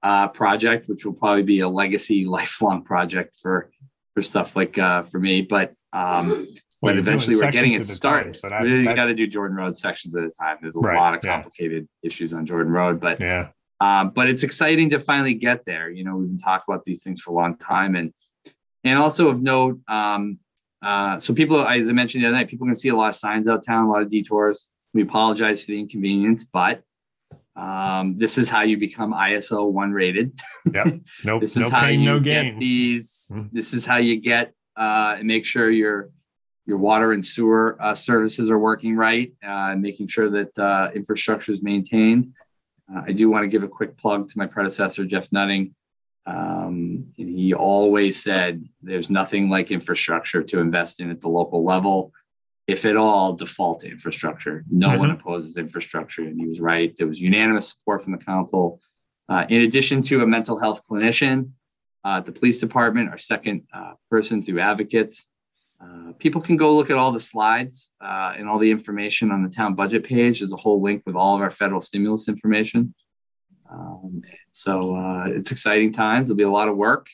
uh, 0.03 0.29
project, 0.29 0.89
which 0.89 1.05
will 1.05 1.13
probably 1.13 1.43
be 1.43 1.61
a 1.61 1.69
legacy 1.69 2.25
lifelong 2.37 2.83
project 2.83 3.37
for 3.41 3.71
for 4.15 4.23
stuff 4.23 4.57
like 4.57 4.79
uh, 4.79 5.05
for 5.05 5.19
me. 5.19 5.43
But 5.43 5.75
um, 5.93 6.29
well, 6.29 6.93
but 6.93 6.99
eventually 6.99 7.37
we're 7.37 7.51
getting 7.51 7.73
it 7.73 7.87
started. 7.87 8.35
Time, 8.35 8.35
so 8.35 8.49
that, 8.49 8.67
you 8.67 8.85
got 8.95 9.07
to 9.07 9.15
do 9.15 9.27
Jordan 9.27 9.57
Road 9.57 9.77
sections 9.77 10.15
at 10.15 10.25
a 10.25 10.31
time. 10.31 10.59
There's 10.61 10.77
a 10.77 10.81
right, 10.81 10.97
lot 10.97 11.15
of 11.15 11.23
complicated 11.23 11.89
yeah. 12.03 12.07
issues 12.09 12.33
on 12.33 12.47
Jordan 12.47 12.73
Road, 12.73 13.01
but 13.01 13.21
yeah. 13.21 13.49
Um, 13.81 14.11
but 14.11 14.29
it's 14.29 14.43
exciting 14.43 14.91
to 14.91 14.99
finally 14.99 15.35
get 15.35 15.65
there. 15.65 15.89
You 15.89 16.03
know, 16.03 16.17
we've 16.17 16.29
been 16.29 16.39
talking 16.39 16.65
about 16.69 16.85
these 16.85 17.03
things 17.03 17.21
for 17.21 17.31
a 17.31 17.35
long 17.35 17.57
time, 17.57 17.95
and 17.95 18.13
and 18.85 18.99
also 18.99 19.29
of 19.29 19.41
note, 19.41 19.81
um, 19.89 20.39
uh, 20.83 21.19
so 21.19 21.35
people, 21.35 21.61
as 21.67 21.89
I 21.89 21.93
mentioned 21.93 22.25
the 22.25 22.29
other 22.29 22.37
night, 22.37 22.49
people 22.49 22.67
can 22.67 22.77
see 22.77 22.89
a 22.89 22.97
lot 22.97 23.09
of 23.09 23.15
signs 23.15 23.49
out 23.49 23.65
town, 23.65 23.85
a 23.85 23.91
lot 23.91 24.03
of 24.03 24.11
detours. 24.11 24.71
We 24.95 25.03
apologize 25.03 25.65
for 25.65 25.73
the 25.73 25.81
inconvenience, 25.81 26.45
but 26.45 26.83
um, 27.59 28.17
this 28.17 28.39
is 28.39 28.49
how 28.49 28.63
you 28.63 28.77
become 28.77 29.13
ISO 29.13 29.71
one 29.71 29.93
rated. 29.93 30.39
Yep. 30.71 31.01
Nope. 31.25 31.41
this 31.41 31.57
is 31.57 31.63
no 31.63 31.71
how 31.71 31.87
pain, 31.87 32.01
you 32.01 32.07
no 32.07 32.21
get 32.21 32.59
these. 32.59 33.31
Mm-hmm. 33.33 33.49
This 33.53 33.73
is 33.73 33.87
how 33.87 33.97
you 33.97 34.21
get 34.21 34.53
uh, 34.77 35.17
and 35.19 35.27
make 35.27 35.47
sure 35.47 35.71
your 35.71 36.11
your 36.67 36.77
water 36.77 37.13
and 37.13 37.25
sewer 37.25 37.79
uh, 37.81 37.95
services 37.95 38.51
are 38.51 38.59
working 38.59 38.95
right, 38.95 39.33
uh, 39.43 39.71
and 39.73 39.81
making 39.81 40.09
sure 40.09 40.29
that 40.29 40.59
uh, 40.59 40.91
infrastructure 40.95 41.51
is 41.51 41.63
maintained. 41.63 42.35
Uh, 42.95 43.01
I 43.07 43.13
do 43.13 43.31
want 43.31 43.45
to 43.45 43.49
give 43.49 43.63
a 43.63 43.69
quick 43.69 43.97
plug 43.97 44.29
to 44.29 44.37
my 44.37 44.47
predecessor, 44.47 45.07
Jeff 45.07 45.33
Nutting. 45.33 45.75
Um, 46.27 47.07
he 47.17 47.55
always 47.55 48.23
said 48.23 48.69
there's 48.83 49.09
nothing 49.09 49.49
like 49.49 49.71
infrastructure 49.71 50.43
to 50.43 50.61
invest 50.61 51.01
in 51.01 51.11
at 51.11 51.21
the 51.21 51.29
local 51.29 51.65
level. 51.65 52.13
If 52.69 52.85
at 52.85 52.97
all, 52.97 53.33
default 53.33 53.81
to 53.81 53.91
infrastructure. 53.91 54.65
No 54.71 54.91
mm-hmm. 54.91 54.99
one 54.99 55.11
opposes 55.11 55.57
infrastructure. 55.57 56.23
And 56.23 56.39
he 56.39 56.47
was 56.47 56.61
right. 56.61 56.95
There 56.97 57.07
was 57.07 57.21
unanimous 57.21 57.71
support 57.71 58.03
from 58.03 58.13
the 58.13 58.19
council. 58.19 58.81
Uh, 59.29 59.47
in 59.49 59.63
addition 59.63 60.03
to 60.03 60.23
a 60.23 60.27
mental 60.27 60.61
health 60.61 60.83
clinician, 60.87 61.51
uh, 62.05 62.21
the 62.21 62.33
police 62.33 62.61
department, 62.61 63.11
our 63.11 63.19
second 63.19 63.67
uh, 63.73 63.95
person 64.11 64.43
through 64.43 64.61
advocates. 64.61 65.33
Uh, 65.81 66.13
people 66.19 66.41
can 66.41 66.57
go 66.57 66.75
look 66.75 66.91
at 66.91 66.99
all 66.99 67.13
the 67.13 67.21
slides 67.21 67.93
uh, 68.01 68.35
and 68.37 68.49
all 68.49 68.59
the 68.59 68.71
information 68.71 69.31
on 69.31 69.43
the 69.43 69.49
town 69.49 69.75
budget 69.75 70.05
page. 70.05 70.41
There's 70.41 70.53
a 70.53 70.57
whole 70.57 70.83
link 70.83 71.03
with 71.07 71.17
all 71.17 71.37
of 71.37 71.41
our 71.41 71.51
federal 71.51 71.81
stimulus 71.81 72.29
information. 72.29 72.95
Um, 73.71 74.23
so 74.51 74.97
uh, 74.97 75.27
it's 75.29 75.51
exciting 75.51 75.93
times. 75.93 76.27
There'll 76.27 76.37
be 76.37 76.43
a 76.43 76.51
lot 76.51 76.69
of 76.69 76.77
work, 76.77 77.07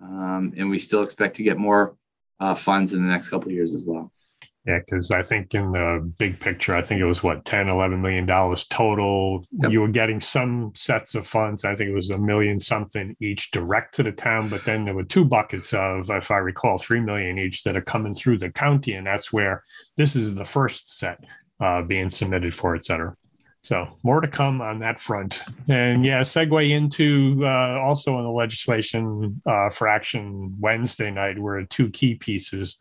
um, 0.00 0.52
and 0.56 0.70
we 0.70 0.78
still 0.78 1.02
expect 1.02 1.36
to 1.36 1.42
get 1.42 1.58
more 1.58 1.96
uh, 2.38 2.54
funds 2.54 2.92
in 2.92 3.02
the 3.02 3.08
next 3.08 3.28
couple 3.28 3.48
of 3.48 3.54
years 3.54 3.74
as 3.74 3.84
well. 3.84 4.12
Yeah, 4.66 4.78
because 4.78 5.12
I 5.12 5.22
think 5.22 5.54
in 5.54 5.70
the 5.70 6.12
big 6.18 6.40
picture, 6.40 6.74
I 6.74 6.82
think 6.82 7.00
it 7.00 7.04
was 7.04 7.22
what 7.22 7.44
10, 7.44 7.68
11 7.68 8.02
million 8.02 8.26
dollars 8.26 8.66
total. 8.66 9.44
Yep. 9.52 9.70
You 9.70 9.80
were 9.82 9.88
getting 9.88 10.18
some 10.18 10.72
sets 10.74 11.14
of 11.14 11.24
funds. 11.24 11.64
I 11.64 11.76
think 11.76 11.90
it 11.90 11.94
was 11.94 12.10
a 12.10 12.18
million 12.18 12.58
something 12.58 13.16
each 13.20 13.52
direct 13.52 13.94
to 13.96 14.02
the 14.02 14.10
town, 14.10 14.48
but 14.48 14.64
then 14.64 14.84
there 14.84 14.94
were 14.94 15.04
two 15.04 15.24
buckets 15.24 15.72
of, 15.72 16.10
if 16.10 16.32
I 16.32 16.38
recall, 16.38 16.78
three 16.78 17.00
million 17.00 17.38
each 17.38 17.62
that 17.62 17.76
are 17.76 17.82
coming 17.82 18.12
through 18.12 18.38
the 18.38 18.50
county, 18.50 18.94
and 18.94 19.06
that's 19.06 19.32
where 19.32 19.62
this 19.96 20.16
is 20.16 20.34
the 20.34 20.44
first 20.44 20.98
set 20.98 21.22
uh, 21.60 21.82
being 21.82 22.10
submitted 22.10 22.52
for, 22.52 22.74
et 22.74 22.84
cetera. 22.84 23.14
So 23.60 23.86
more 24.02 24.20
to 24.20 24.28
come 24.28 24.60
on 24.60 24.80
that 24.80 25.00
front. 25.00 25.42
And 25.68 26.04
yeah, 26.04 26.20
segue 26.22 26.70
into 26.70 27.40
uh, 27.44 27.80
also 27.80 28.16
on 28.16 28.24
the 28.24 28.30
legislation 28.30 29.40
uh, 29.46 29.70
for 29.70 29.88
action 29.88 30.56
Wednesday 30.58 31.10
night 31.10 31.38
were 31.38 31.64
two 31.64 31.90
key 31.90 32.14
pieces. 32.16 32.78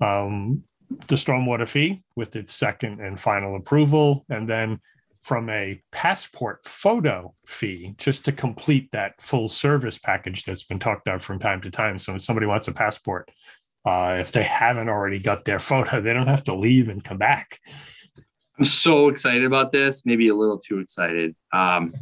Um, 0.00 0.62
the 1.08 1.16
stormwater 1.16 1.68
fee 1.68 2.02
with 2.14 2.36
its 2.36 2.54
second 2.54 3.00
and 3.00 3.18
final 3.18 3.56
approval, 3.56 4.24
and 4.28 4.48
then 4.48 4.80
from 5.22 5.50
a 5.50 5.82
passport 5.90 6.64
photo 6.64 7.34
fee 7.46 7.94
just 7.98 8.24
to 8.24 8.32
complete 8.32 8.88
that 8.92 9.20
full 9.20 9.48
service 9.48 9.98
package 9.98 10.44
that's 10.44 10.62
been 10.62 10.78
talked 10.78 11.06
about 11.06 11.20
from 11.20 11.38
time 11.38 11.60
to 11.60 11.70
time. 11.70 11.98
So, 11.98 12.14
if 12.14 12.22
somebody 12.22 12.46
wants 12.46 12.68
a 12.68 12.72
passport, 12.72 13.30
uh, 13.84 14.16
if 14.20 14.32
they 14.32 14.44
haven't 14.44 14.88
already 14.88 15.18
got 15.18 15.44
their 15.44 15.58
photo, 15.70 16.00
they 16.00 16.12
don't 16.12 16.28
have 16.28 16.44
to 16.44 16.54
leave 16.54 16.88
and 16.88 17.02
come 17.02 17.18
back. 17.18 17.60
I'm 18.58 18.64
so 18.64 19.08
excited 19.08 19.44
about 19.44 19.70
this, 19.70 20.06
maybe 20.06 20.28
a 20.28 20.34
little 20.34 20.58
too 20.58 20.78
excited. 20.78 21.34
Um, 21.52 21.92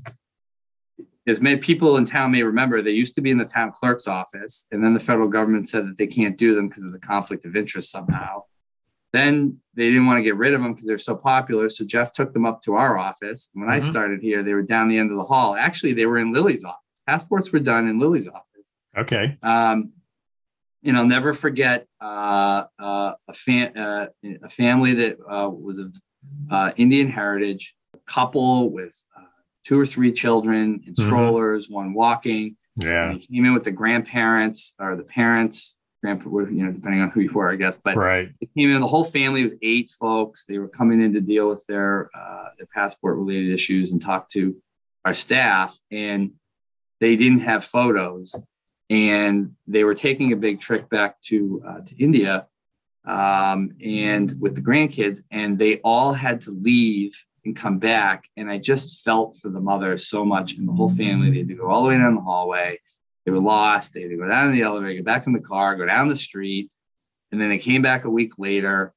as 1.27 1.41
many 1.41 1.57
people 1.57 1.97
in 1.97 2.05
town 2.05 2.31
may 2.33 2.43
remember, 2.43 2.83
they 2.83 2.91
used 2.91 3.15
to 3.15 3.21
be 3.21 3.31
in 3.31 3.39
the 3.39 3.45
town 3.45 3.73
clerk's 3.73 4.07
office, 4.07 4.67
and 4.71 4.85
then 4.85 4.95
the 4.95 5.01
federal 5.01 5.29
government 5.29 5.69
said 5.69 5.87
that 5.87 5.99
they 5.99 6.07
can't 6.07 6.37
do 6.37 6.55
them 6.55 6.69
because 6.69 6.83
there's 6.83 6.95
a 6.95 7.01
conflict 7.01 7.45
of 7.45 7.57
interest 7.57 7.91
somehow. 7.91 8.43
Then 9.15 9.59
they 9.75 9.91
didn't 9.91 10.07
want 10.07 10.19
to 10.19 10.25
get 10.25 10.35
rid 10.35 10.55
of 10.55 10.61
them 10.61 10.73
because 10.73 10.89
they're 10.89 10.99
so 10.99 11.15
popular. 11.15 11.71
So 11.71 11.85
Jeff 11.85 12.11
took 12.13 12.33
them 12.33 12.45
up 12.45 12.63
to 12.63 12.75
our 12.75 12.99
office. 12.99 13.49
When 13.53 13.69
mm-hmm. 13.69 13.77
I 13.77 13.79
started 13.79 14.21
here, 14.21 14.43
they 14.43 14.55
were 14.55 14.63
down 14.63 14.89
the 14.89 14.99
end 14.99 15.13
of 15.13 15.17
the 15.17 15.25
hall. 15.25 15.55
Actually, 15.55 15.93
they 15.93 16.05
were 16.05 16.19
in 16.19 16.33
Lily's 16.33 16.65
office. 16.65 16.81
Passports 17.07 17.53
were 17.53 17.61
done 17.61 17.87
in 17.87 18.01
Lily's 18.01 18.27
office. 18.27 18.73
Okay. 18.99 19.39
Um, 19.41 19.93
and 20.85 20.97
I'll 20.97 21.07
never 21.07 21.33
forget 21.33 21.87
uh, 22.01 22.65
uh, 22.77 23.13
a, 23.29 23.33
fam- 23.33 23.73
uh, 23.77 24.07
a 24.43 24.51
family 24.51 24.95
that 24.95 25.19
uh, 25.21 25.49
was 25.49 25.79
of 25.79 25.95
uh, 26.51 26.73
Indian 26.77 27.07
heritage, 27.07 27.77
a 27.95 27.99
couple 28.11 28.71
with 28.71 29.01
uh, 29.17 29.23
two 29.65 29.79
or 29.79 29.87
three 29.87 30.13
children 30.13 30.83
in 30.87 30.93
mm-hmm. 30.93 31.07
strollers, 31.07 31.67
mm-hmm. 31.67 31.75
one 31.75 31.95
walking. 31.95 32.57
Yeah. 32.75 33.11
And 33.11 33.21
he 33.21 33.27
came 33.29 33.45
in 33.45 33.55
with 33.55 33.63
the 33.63 33.71
grandparents 33.71 34.75
or 34.81 34.97
the 34.97 35.05
parents, 35.05 35.79
grandpa, 36.05 36.29
you 36.29 36.65
know, 36.65 36.73
depending 36.73 37.01
on 37.01 37.11
who 37.11 37.21
you 37.21 37.33
were, 37.33 37.51
I 37.51 37.57
guess. 37.57 37.79
But 37.83 37.97
right. 37.97 38.31
It 38.41 38.51
came 38.55 38.71
in, 38.71 38.81
the 38.81 38.87
whole 38.87 39.05
family 39.05 39.43
was 39.43 39.55
eight 39.63 39.91
folks. 39.91 40.45
They 40.45 40.59
were 40.59 40.69
coming 40.69 41.03
in 41.03 41.15
to 41.15 41.21
deal 41.21 41.49
with 41.49 41.65
their 41.67 42.11
uh, 42.15 42.49
their 42.59 42.67
passport 42.67 43.17
related 43.17 43.53
issues 43.53 43.93
and 43.93 44.03
talk 44.03 44.29
to 44.31 44.57
our 45.05 45.15
staff. 45.15 45.79
And 45.91 46.33
they 47.01 47.17
didn't 47.17 47.41
have 47.41 47.65
photos. 47.65 48.35
And 48.91 49.53
they 49.67 49.85
were 49.85 49.95
taking 49.95 50.33
a 50.33 50.37
big 50.37 50.61
trip 50.61 50.91
back 50.91 51.21
to 51.23 51.63
uh, 51.67 51.81
to 51.87 51.97
India 51.97 52.47
um, 53.07 53.75
and 53.83 54.35
with 54.41 54.55
the 54.55 54.63
grandkids, 54.63 55.23
and 55.31 55.59
they 55.59 55.79
all 55.81 56.13
had 56.13 56.43
to 56.43 56.51
leave 56.51 57.13
and 57.45 57.57
come 57.57 57.79
back. 57.79 58.29
And 58.37 58.51
I 58.51 58.59
just 58.59 59.05
felt 59.05 59.37
for 59.39 59.49
the 59.49 59.61
mother 59.61 59.97
so 59.99 60.25
much 60.25 60.55
and 60.55 60.67
the 60.69 60.73
whole 60.73 60.91
family. 60.91 61.31
They 61.31 61.39
had 61.39 61.49
to 61.49 61.55
go 61.55 61.71
all 61.71 61.83
the 61.83 61.91
way 61.91 61.99
down 61.99 62.15
the 62.15 62.21
hallway. 62.21 62.81
They 63.25 63.33
were 63.33 63.41
lost. 63.41 63.93
They 63.93 64.03
had 64.03 64.11
to 64.11 64.17
go 64.17 64.29
down 64.29 64.47
in 64.47 64.53
the 64.53 64.63
elevator, 64.63 64.95
get 64.95 65.05
back 65.05 65.27
in 65.27 65.33
the 65.33 65.41
car, 65.41 65.77
go 65.77 65.87
down 65.87 66.09
the 66.09 66.17
street. 66.17 66.73
And 67.33 67.41
then 67.41 67.49
they 67.49 67.59
came 67.59 67.83
back 67.83 68.05
a 68.05 68.11
week 68.11 68.33
later. 68.39 68.93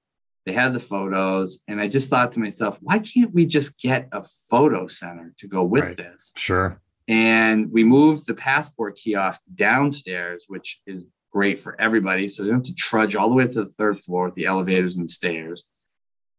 They 0.46 0.54
had 0.54 0.74
the 0.74 0.80
photos. 0.80 1.60
And 1.68 1.80
I 1.80 1.88
just 1.88 2.10
thought 2.10 2.34
to 2.34 2.40
myself, 2.40 2.78
why 2.82 3.00
can't 3.00 3.34
we 3.34 3.46
just 3.46 3.80
get 3.80 4.08
a 4.12 4.24
photo 4.50 4.88
center 4.88 5.34
to 5.38 5.48
go 5.48 5.64
with 5.64 5.86
right. 5.86 5.98
this? 5.98 6.34
Sure. 6.36 6.80
And 7.08 7.72
we 7.72 7.84
moved 7.84 8.28
the 8.28 8.34
passport 8.34 8.98
kiosk 8.98 9.42
downstairs, 9.56 10.46
which 10.48 10.82
is 10.86 11.06
great 11.32 11.60
for 11.60 11.80
everybody. 11.80 12.28
So 12.28 12.44
they 12.44 12.50
don't 12.50 12.60
have 12.60 12.66
to 12.66 12.76
trudge 12.76 13.16
all 13.16 13.30
the 13.30 13.36
way 13.36 13.48
to 13.48 13.64
the 13.64 13.70
third 13.70 14.00
floor 14.00 14.26
with 14.26 14.36
the 14.36 14.46
elevators 14.46 14.98
and 14.98 15.06
the 15.06 15.12
stairs 15.12 15.66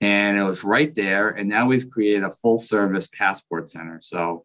and 0.01 0.37
it 0.37 0.43
was 0.43 0.65
right 0.65 0.95
there. 0.95 1.31
And 1.31 1.49
now 1.49 1.67
we've 1.67 1.91
created 1.91 2.23
a 2.23 2.31
full 2.31 2.59
service 2.59 3.09
passport 3.09 3.69
center. 3.69 3.99
So 4.01 4.45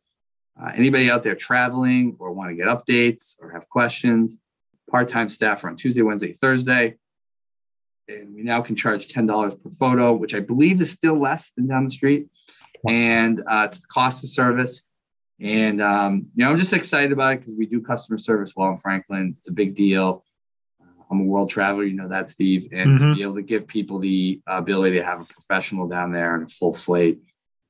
uh, 0.62 0.72
anybody 0.76 1.10
out 1.10 1.24
there 1.24 1.36
traveling 1.36 2.16
or 2.20 2.32
want 2.32 2.52
to 2.52 2.56
get 2.56 2.68
updates 2.68 3.36
or 3.42 3.52
have 3.52 3.68
questions, 3.70 4.38
part-time 4.90 5.30
staff 5.30 5.64
are 5.64 5.70
on 5.70 5.76
Tuesday, 5.76 6.02
Wednesday, 6.02 6.34
Thursday. 6.34 6.96
And 8.08 8.36
we 8.36 8.44
now 8.44 8.62
can 8.62 8.76
charge 8.76 9.08
$10 9.08 9.64
per 9.64 9.70
photo, 9.72 10.14
which 10.14 10.36
I 10.36 10.40
believe 10.40 10.82
is 10.82 10.92
still 10.92 11.20
less 11.20 11.52
than 11.52 11.68
down 11.68 11.86
the 11.86 11.92
street. 11.92 12.28
And 12.88 13.42
uh, 13.48 13.68
it's 13.70 13.82
the 13.82 13.88
cost 13.88 14.24
of 14.24 14.30
service. 14.30 14.86
And, 15.40 15.82
um, 15.82 16.28
you 16.36 16.44
know, 16.44 16.52
I'm 16.52 16.58
just 16.58 16.74
excited 16.74 17.12
about 17.12 17.34
it 17.34 17.40
because 17.40 17.56
we 17.56 17.66
do 17.66 17.82
customer 17.82 18.18
service 18.18 18.54
well 18.56 18.70
in 18.70 18.78
Franklin. 18.78 19.36
It's 19.40 19.50
a 19.50 19.54
big 19.54 19.76
deal. 19.76 20.24
I'm 21.10 21.22
a 21.22 21.24
world 21.24 21.50
traveler, 21.50 21.84
you 21.84 21.94
know 21.94 22.08
that, 22.08 22.30
Steve, 22.30 22.70
and 22.72 22.98
mm-hmm. 22.98 23.10
to 23.10 23.16
be 23.16 23.22
able 23.22 23.36
to 23.36 23.44
give 23.44 23.68
people 23.68 24.00
the 24.00 24.42
ability 24.48 24.98
to 24.98 25.04
have 25.04 25.20
a 25.20 25.26
professional 25.26 25.88
down 25.88 26.12
there 26.12 26.34
and 26.36 26.46
a 26.46 26.48
full 26.48 26.74
slate 26.74 27.20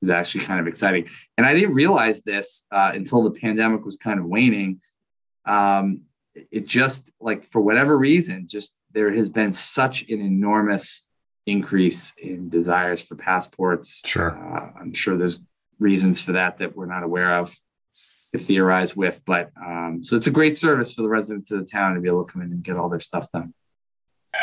is 0.04 0.10
actually 0.10 0.44
kind 0.46 0.60
of 0.60 0.68
exciting. 0.68 1.08
And 1.38 1.46
I 1.48 1.54
didn't 1.54 1.74
realize 1.74 2.22
this 2.22 2.66
uh, 2.72 2.92
until 2.94 3.24
the 3.24 3.32
pandemic 3.32 3.84
was 3.86 3.96
kind 3.96 4.20
of 4.20 4.26
waning. 4.26 4.82
Um, 5.46 6.02
it 6.36 6.68
just 6.68 7.12
like 7.20 7.46
for 7.46 7.62
whatever 7.62 7.98
reason, 7.98 8.48
just 8.48 8.76
there 8.92 9.12
has 9.12 9.30
been 9.30 9.54
such 9.54 10.04
an 10.10 10.22
enormous 10.22 11.04
increase 11.46 12.14
in 12.18 12.50
desires 12.50 13.02
for 13.02 13.16
passports. 13.16 14.02
Sure, 14.06 14.32
uh, 14.32 14.80
I'm 14.80 14.94
sure 14.94 15.18
there's 15.18 15.40
reasons 15.80 16.22
for 16.22 16.34
that 16.34 16.58
that 16.58 16.76
we're 16.76 16.86
not 16.86 17.04
aware 17.04 17.38
of 17.40 17.56
to 18.34 18.40
theorize 18.40 18.96
with. 18.96 19.22
But 19.26 19.52
um, 19.64 20.04
so 20.04 20.16
it's 20.16 20.28
a 20.28 20.32
great 20.32 20.58
service 20.58 20.94
for 20.94 21.02
the 21.04 21.10
residents 21.10 21.52
of 21.52 21.60
the 21.60 21.66
town 21.66 21.96
to 21.96 22.02
be 22.02 22.08
able 22.08 22.26
to 22.26 22.32
come 22.32 22.42
in 22.42 22.52
and 22.52 22.64
get 22.64 22.78
all 22.78 22.90
their 22.90 23.00
stuff 23.00 23.28
done. 23.32 23.54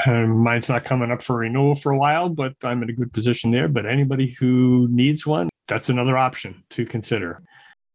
Uh, 0.07 0.27
mine's 0.27 0.69
not 0.69 0.85
coming 0.85 1.11
up 1.11 1.23
for 1.23 1.37
renewal 1.37 1.75
for 1.75 1.93
a 1.93 1.99
while, 1.99 2.29
but 2.29 2.55
I'm 2.63 2.83
in 2.83 2.91
a 2.91 2.95
good 2.95 3.13
position 3.13 3.51
there. 3.51 3.69
But 3.69 3.87
anybody 3.87 4.29
who 4.29 4.89
needs 4.91 5.27
one, 5.27 5.49
that's 5.69 5.89
another 5.89 6.17
option 6.17 6.65
to 6.71 6.87
consider. 6.87 7.43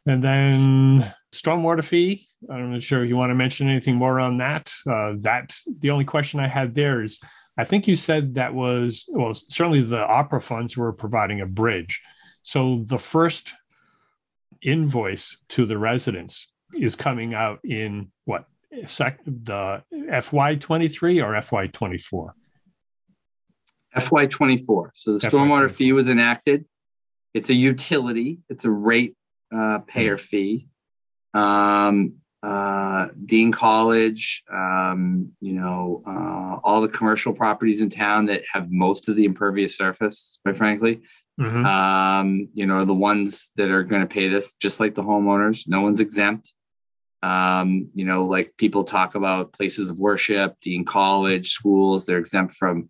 And 0.06 0.24
then 0.24 1.14
stormwater 1.34 1.84
fee. 1.84 2.28
I'm 2.50 2.74
not 2.74 2.84
sure 2.84 3.04
if 3.04 3.10
you 3.10 3.18
want 3.18 3.32
to 3.32 3.36
mention 3.36 3.70
anything 3.70 3.96
more 3.96 4.20
on 4.20 4.38
that. 4.38 4.72
Uh, 4.88 5.14
that 5.20 5.54
the 5.80 5.92
only 5.92 6.06
question 6.06 6.40
I 6.40 6.48
had 6.48 6.76
there 6.76 7.02
is, 7.02 7.20
I 7.58 7.64
think 7.64 7.88
you 7.88 7.96
said 7.96 8.36
that 8.36 8.54
was 8.54 9.06
well, 9.08 9.34
certainly 9.34 9.82
the 9.82 10.06
ARPA 10.06 10.42
funds 10.42 10.78
were 10.78 10.94
providing 10.94 11.42
a 11.42 11.46
bridge. 11.46 12.02
So 12.44 12.84
the 12.88 13.00
first 13.00 13.54
invoice 14.62 15.38
to 15.50 15.66
the 15.66 15.78
residents 15.78 16.52
is 16.74 16.96
coming 16.96 17.34
out 17.34 17.60
in 17.64 18.12
what 18.26 18.46
sec 18.86 19.20
the 19.26 19.84
FY23 19.94 21.24
or 21.24 21.34
FY24? 21.34 22.32
FY24. 23.96 24.90
So 24.94 25.18
the 25.18 25.20
stormwater 25.20 25.68
FY24. 25.68 25.72
fee 25.72 25.94
was 25.94 26.10
enacted. 26.10 26.66
It's 27.34 27.50
a 27.50 27.54
utility. 27.54 28.40
It's 28.50 28.66
a 28.66 28.72
rate 28.72 29.16
uh, 29.56 29.80
payer 29.80 30.18
mm-hmm. 30.18 30.26
fee. 30.26 30.68
Um, 31.34 32.16
uh, 32.44 33.08
Dean 33.26 33.52
College, 33.52 34.44
um, 34.54 35.32
you 35.42 35.54
know, 35.54 36.04
uh, 36.06 36.60
all 36.64 36.82
the 36.82 36.88
commercial 36.88 37.34
properties 37.34 37.82
in 37.82 37.90
town 37.90 38.28
that 38.28 38.44
have 38.54 38.72
most 38.72 39.10
of 39.10 39.16
the 39.16 39.26
impervious 39.26 39.76
surface, 39.76 40.38
quite 40.44 40.56
frankly, 40.56 41.02
Mm-hmm. 41.40 41.66
Um, 41.66 42.50
you 42.54 42.66
know, 42.66 42.86
the 42.86 42.94
ones 42.94 43.52
that 43.58 43.70
are 43.70 43.84
going 43.84 44.02
to 44.02 44.08
pay 44.08 44.30
this, 44.30 44.56
just 44.56 44.80
like 44.80 44.96
the 44.96 45.04
homeowners, 45.04 45.68
no 45.68 45.82
one's 45.82 46.00
exempt. 46.00 46.54
Um, 47.26 47.90
you 47.96 48.06
know, 48.06 48.26
like 48.26 48.56
people 48.56 48.84
talk 48.84 49.16
about 49.16 49.52
places 49.52 49.90
of 49.90 49.98
worship, 49.98 50.60
Dean 50.62 50.86
College, 50.86 51.50
schools, 51.50 52.06
they're 52.06 52.20
exempt 52.20 52.54
from, 52.54 52.88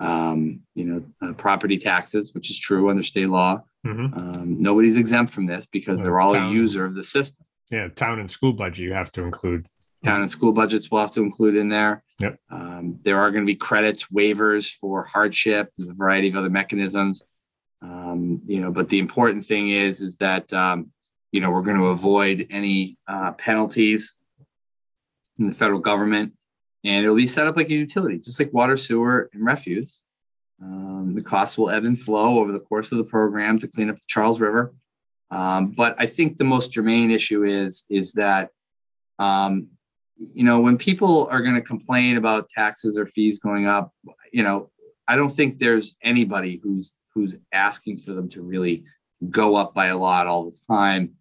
um, 0.00 0.62
you 0.74 0.84
know, 0.84 1.04
uh, 1.22 1.32
property 1.34 1.78
taxes, 1.78 2.34
which 2.34 2.50
is 2.50 2.58
true 2.58 2.90
under 2.90 3.04
state 3.04 3.28
law. 3.28 3.62
Mm-hmm. 3.86 4.18
Um, 4.18 4.60
nobody's 4.60 4.96
exempt 4.96 5.32
from 5.32 5.46
this 5.46 5.66
because 5.66 6.02
they're 6.02 6.18
all 6.18 6.32
town, 6.32 6.50
a 6.50 6.52
user 6.52 6.84
of 6.84 6.96
the 6.96 7.04
system. 7.04 7.46
Yeah, 7.70 7.86
town 7.86 8.18
and 8.18 8.28
school 8.28 8.52
budget 8.52 8.84
you 8.84 8.92
have 8.92 9.12
to 9.12 9.22
include. 9.22 9.68
Town 10.04 10.20
and 10.20 10.30
school 10.30 10.52
budgets 10.52 10.90
will 10.90 11.00
have 11.00 11.12
to 11.12 11.22
include 11.22 11.54
in 11.54 11.68
there. 11.68 12.02
Yep. 12.20 12.40
Um, 12.50 12.98
there 13.04 13.20
are 13.20 13.30
going 13.30 13.44
to 13.44 13.52
be 13.52 13.54
credits, 13.54 14.06
waivers 14.06 14.72
for 14.72 15.04
hardship. 15.04 15.70
There's 15.76 15.90
a 15.90 15.94
variety 15.94 16.28
of 16.28 16.36
other 16.36 16.50
mechanisms. 16.50 17.22
Um, 17.82 18.42
you 18.46 18.60
know, 18.60 18.72
but 18.72 18.88
the 18.88 18.98
important 18.98 19.46
thing 19.46 19.68
is 19.70 20.00
is 20.00 20.16
that 20.16 20.52
um, 20.52 20.90
you 21.36 21.42
know 21.42 21.50
we're 21.50 21.60
going 21.60 21.76
to 21.76 21.88
avoid 21.88 22.46
any 22.50 22.94
uh, 23.06 23.30
penalties 23.32 24.16
in 25.38 25.46
the 25.46 25.52
federal 25.52 25.80
government, 25.80 26.32
and 26.82 27.04
it'll 27.04 27.14
be 27.14 27.26
set 27.26 27.46
up 27.46 27.58
like 27.58 27.68
a 27.68 27.74
utility, 27.74 28.18
just 28.18 28.40
like 28.40 28.54
water, 28.54 28.78
sewer, 28.78 29.28
and 29.34 29.44
refuse. 29.44 30.02
Um, 30.62 31.12
the 31.14 31.20
costs 31.20 31.58
will 31.58 31.68
ebb 31.68 31.84
and 31.84 32.00
flow 32.00 32.38
over 32.38 32.52
the 32.52 32.58
course 32.58 32.90
of 32.90 32.96
the 32.96 33.04
program 33.04 33.58
to 33.58 33.68
clean 33.68 33.90
up 33.90 33.96
the 33.96 34.06
Charles 34.08 34.40
River. 34.40 34.72
Um, 35.30 35.72
but 35.72 35.94
I 35.98 36.06
think 36.06 36.38
the 36.38 36.44
most 36.44 36.72
germane 36.72 37.10
issue 37.10 37.44
is 37.44 37.84
is 37.90 38.12
that 38.12 38.48
um, 39.18 39.66
you 40.32 40.44
know 40.44 40.60
when 40.60 40.78
people 40.78 41.28
are 41.30 41.42
going 41.42 41.56
to 41.56 41.60
complain 41.60 42.16
about 42.16 42.48
taxes 42.48 42.96
or 42.96 43.06
fees 43.06 43.40
going 43.40 43.66
up, 43.66 43.92
you 44.32 44.42
know 44.42 44.70
I 45.06 45.16
don't 45.16 45.28
think 45.28 45.58
there's 45.58 45.98
anybody 46.02 46.60
who's 46.62 46.94
who's 47.12 47.36
asking 47.52 47.98
for 47.98 48.14
them 48.14 48.30
to 48.30 48.40
really 48.40 48.84
go 49.28 49.54
up 49.54 49.74
by 49.74 49.88
a 49.88 49.98
lot 49.98 50.26
all 50.26 50.44
the 50.44 50.58
time. 50.66 51.12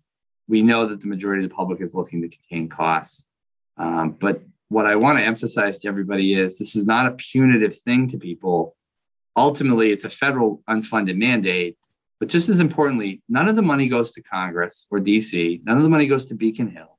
We 0.48 0.62
know 0.62 0.86
that 0.88 1.02
the 1.02 1.08
majority 1.08 1.44
of 1.44 1.50
the 1.50 1.56
public 1.56 1.82
is 1.82 1.96
looking 1.96 2.22
to 2.22 2.30
contain 2.30 2.70
costs. 2.70 3.26
Um, 3.78 4.12
but 4.20 4.42
what 4.70 4.86
I 4.86 4.96
want 4.96 5.18
to 5.18 5.24
emphasize 5.24 5.78
to 5.80 5.88
everybody 5.88 6.34
is 6.34 6.58
this 6.58 6.76
is 6.76 6.86
not 6.86 7.08
a 7.08 7.12
punitive 7.12 7.78
thing 7.78 8.08
to 8.10 8.18
people. 8.18 8.76
Ultimately, 9.36 9.92
it's 9.92 10.06
a 10.06 10.10
federal 10.10 10.62
unfunded 10.70 11.18
mandate. 11.18 11.78
But 12.20 12.30
just 12.30 12.48
as 12.48 12.60
importantly, 12.60 13.22
none 13.28 13.48
of 13.48 13.56
the 13.56 13.62
money 13.62 13.88
goes 13.88 14.14
to 14.14 14.22
Congress 14.22 14.88
or 14.90 15.00
DC, 15.00 15.62
none 15.66 15.78
of 15.78 15.84
the 15.84 15.90
money 15.90 16.08
goes 16.08 16.26
to 16.26 16.36
Beacon 16.36 16.70
Hill. 16.70 16.98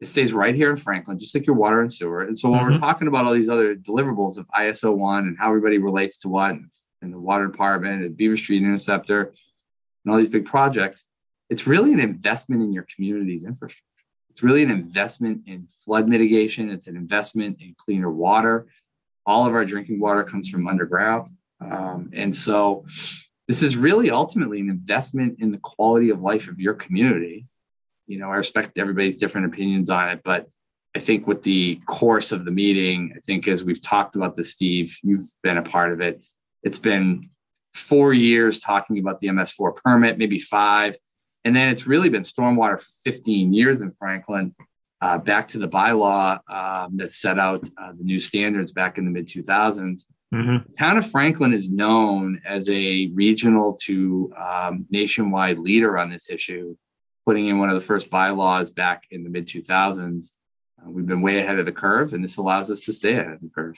It 0.00 0.06
stays 0.06 0.34
right 0.34 0.54
here 0.54 0.70
in 0.70 0.76
Franklin, 0.76 1.18
just 1.18 1.34
like 1.34 1.46
your 1.46 1.56
water 1.56 1.80
and 1.80 1.92
sewer. 1.92 2.22
And 2.22 2.36
so 2.36 2.50
when 2.50 2.60
mm-hmm. 2.60 2.72
we're 2.72 2.78
talking 2.78 3.08
about 3.08 3.24
all 3.24 3.32
these 3.32 3.48
other 3.48 3.74
deliverables 3.74 4.36
of 4.36 4.46
ISO 4.48 4.94
1 4.94 5.26
and 5.26 5.38
how 5.38 5.48
everybody 5.48 5.78
relates 5.78 6.18
to 6.18 6.28
what, 6.28 6.56
and 7.04 7.12
the 7.12 7.18
water 7.18 7.46
department 7.46 8.02
and 8.02 8.16
Beaver 8.16 8.36
Street 8.36 8.62
Interceptor. 8.62 9.32
and 10.04 10.12
all 10.12 10.18
these 10.18 10.28
big 10.28 10.46
projects, 10.46 11.04
it's 11.50 11.66
really 11.66 11.92
an 11.92 12.00
investment 12.00 12.62
in 12.62 12.72
your 12.72 12.86
community's 12.94 13.44
infrastructure. 13.44 13.84
It's 14.30 14.42
really 14.42 14.62
an 14.62 14.70
investment 14.70 15.42
in 15.46 15.68
flood 15.68 16.08
mitigation. 16.08 16.70
It's 16.70 16.88
an 16.88 16.96
investment 16.96 17.58
in 17.60 17.74
cleaner 17.78 18.10
water. 18.10 18.66
All 19.26 19.46
of 19.46 19.54
our 19.54 19.64
drinking 19.64 20.00
water 20.00 20.24
comes 20.24 20.48
from 20.48 20.66
underground. 20.66 21.36
Um, 21.60 22.10
and 22.12 22.34
so 22.34 22.84
this 23.46 23.62
is 23.62 23.76
really 23.76 24.10
ultimately 24.10 24.60
an 24.60 24.70
investment 24.70 25.36
in 25.40 25.52
the 25.52 25.58
quality 25.58 26.10
of 26.10 26.20
life 26.20 26.48
of 26.48 26.58
your 26.58 26.74
community. 26.74 27.46
You 28.06 28.18
know, 28.18 28.30
I 28.30 28.36
respect 28.36 28.78
everybody's 28.78 29.16
different 29.16 29.46
opinions 29.46 29.88
on 29.88 30.08
it, 30.08 30.20
but 30.24 30.48
I 30.96 31.00
think 31.00 31.26
with 31.26 31.42
the 31.42 31.80
course 31.86 32.32
of 32.32 32.44
the 32.44 32.50
meeting, 32.50 33.12
I 33.16 33.20
think 33.20 33.48
as 33.48 33.64
we've 33.64 33.82
talked 33.82 34.16
about 34.16 34.34
this, 34.34 34.52
Steve, 34.52 34.98
you've 35.02 35.26
been 35.42 35.58
a 35.58 35.62
part 35.62 35.92
of 35.92 36.00
it. 36.00 36.24
It's 36.62 36.78
been 36.78 37.30
four 37.72 38.12
years 38.12 38.60
talking 38.60 38.98
about 38.98 39.18
the 39.18 39.28
MS4 39.28 39.76
permit, 39.76 40.18
maybe 40.18 40.38
five. 40.38 40.96
And 41.44 41.54
then 41.54 41.68
it's 41.68 41.86
really 41.86 42.08
been 42.08 42.22
stormwater 42.22 42.80
for 42.80 42.90
15 43.04 43.52
years 43.52 43.82
in 43.82 43.90
Franklin, 43.90 44.54
uh, 45.00 45.18
back 45.18 45.48
to 45.48 45.58
the 45.58 45.68
bylaw 45.68 46.40
um, 46.48 46.96
that 46.96 47.10
set 47.10 47.38
out 47.38 47.68
uh, 47.76 47.92
the 47.92 48.04
new 48.04 48.18
standards 48.18 48.72
back 48.72 48.96
in 48.96 49.04
the 49.04 49.10
mid 49.10 49.26
2000s. 49.26 50.06
Mm-hmm. 50.34 50.72
Town 50.72 50.96
of 50.96 51.08
Franklin 51.10 51.52
is 51.52 51.70
known 51.70 52.40
as 52.44 52.68
a 52.68 53.10
regional 53.12 53.74
to 53.82 54.32
um, 54.36 54.86
nationwide 54.90 55.58
leader 55.58 55.98
on 55.98 56.10
this 56.10 56.30
issue, 56.30 56.76
putting 57.26 57.46
in 57.46 57.58
one 57.58 57.68
of 57.68 57.74
the 57.74 57.86
first 57.86 58.10
bylaws 58.10 58.70
back 58.70 59.04
in 59.10 59.22
the 59.22 59.30
mid 59.30 59.46
2000s. 59.46 60.32
Uh, 60.80 60.90
we've 60.90 61.06
been 61.06 61.22
way 61.22 61.38
ahead 61.38 61.58
of 61.58 61.66
the 61.66 61.72
curve, 61.72 62.14
and 62.14 62.24
this 62.24 62.38
allows 62.38 62.70
us 62.70 62.80
to 62.80 62.92
stay 62.92 63.12
ahead 63.12 63.34
of 63.34 63.40
the 63.40 63.50
curve. 63.54 63.76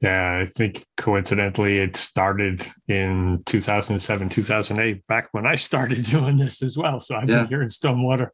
Yeah, 0.00 0.38
I 0.42 0.46
think 0.46 0.86
coincidentally 0.96 1.78
it 1.78 1.96
started 1.96 2.66
in 2.88 3.42
2007, 3.44 4.30
2008, 4.30 5.06
back 5.06 5.28
when 5.32 5.46
I 5.46 5.54
started 5.56 6.04
doing 6.04 6.38
this 6.38 6.62
as 6.62 6.76
well. 6.76 7.00
So 7.00 7.16
I've 7.16 7.28
yeah. 7.28 7.40
been 7.40 7.48
here 7.48 7.62
in 7.62 7.68
stormwater 7.68 8.30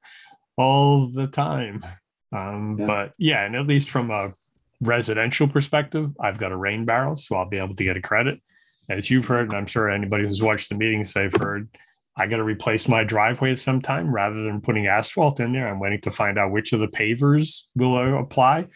all 0.56 1.08
the 1.08 1.26
time. 1.26 1.84
Um, 2.32 2.76
yeah. 2.78 2.86
But 2.86 3.12
yeah, 3.18 3.44
and 3.44 3.56
at 3.56 3.66
least 3.66 3.90
from 3.90 4.10
a 4.10 4.32
residential 4.80 5.48
perspective, 5.48 6.12
I've 6.20 6.38
got 6.38 6.52
a 6.52 6.56
rain 6.56 6.84
barrel, 6.84 7.16
so 7.16 7.36
I'll 7.36 7.48
be 7.48 7.58
able 7.58 7.74
to 7.74 7.84
get 7.84 7.96
a 7.96 8.02
credit. 8.02 8.40
As 8.88 9.10
you've 9.10 9.26
heard, 9.26 9.48
and 9.48 9.56
I'm 9.56 9.66
sure 9.66 9.90
anybody 9.90 10.24
who's 10.24 10.42
watched 10.42 10.68
the 10.68 10.76
meetings 10.76 11.12
they've 11.12 11.34
heard, 11.40 11.68
I 12.16 12.26
got 12.26 12.36
to 12.36 12.44
replace 12.44 12.88
my 12.88 13.04
driveway 13.04 13.52
at 13.52 13.58
some 13.58 13.82
time 13.82 14.14
rather 14.14 14.42
than 14.42 14.60
putting 14.60 14.86
asphalt 14.86 15.40
in 15.40 15.52
there. 15.52 15.68
I'm 15.68 15.80
waiting 15.80 16.00
to 16.02 16.10
find 16.10 16.38
out 16.38 16.52
which 16.52 16.72
of 16.72 16.80
the 16.80 16.86
pavers 16.86 17.64
will 17.74 18.18
apply, 18.18 18.68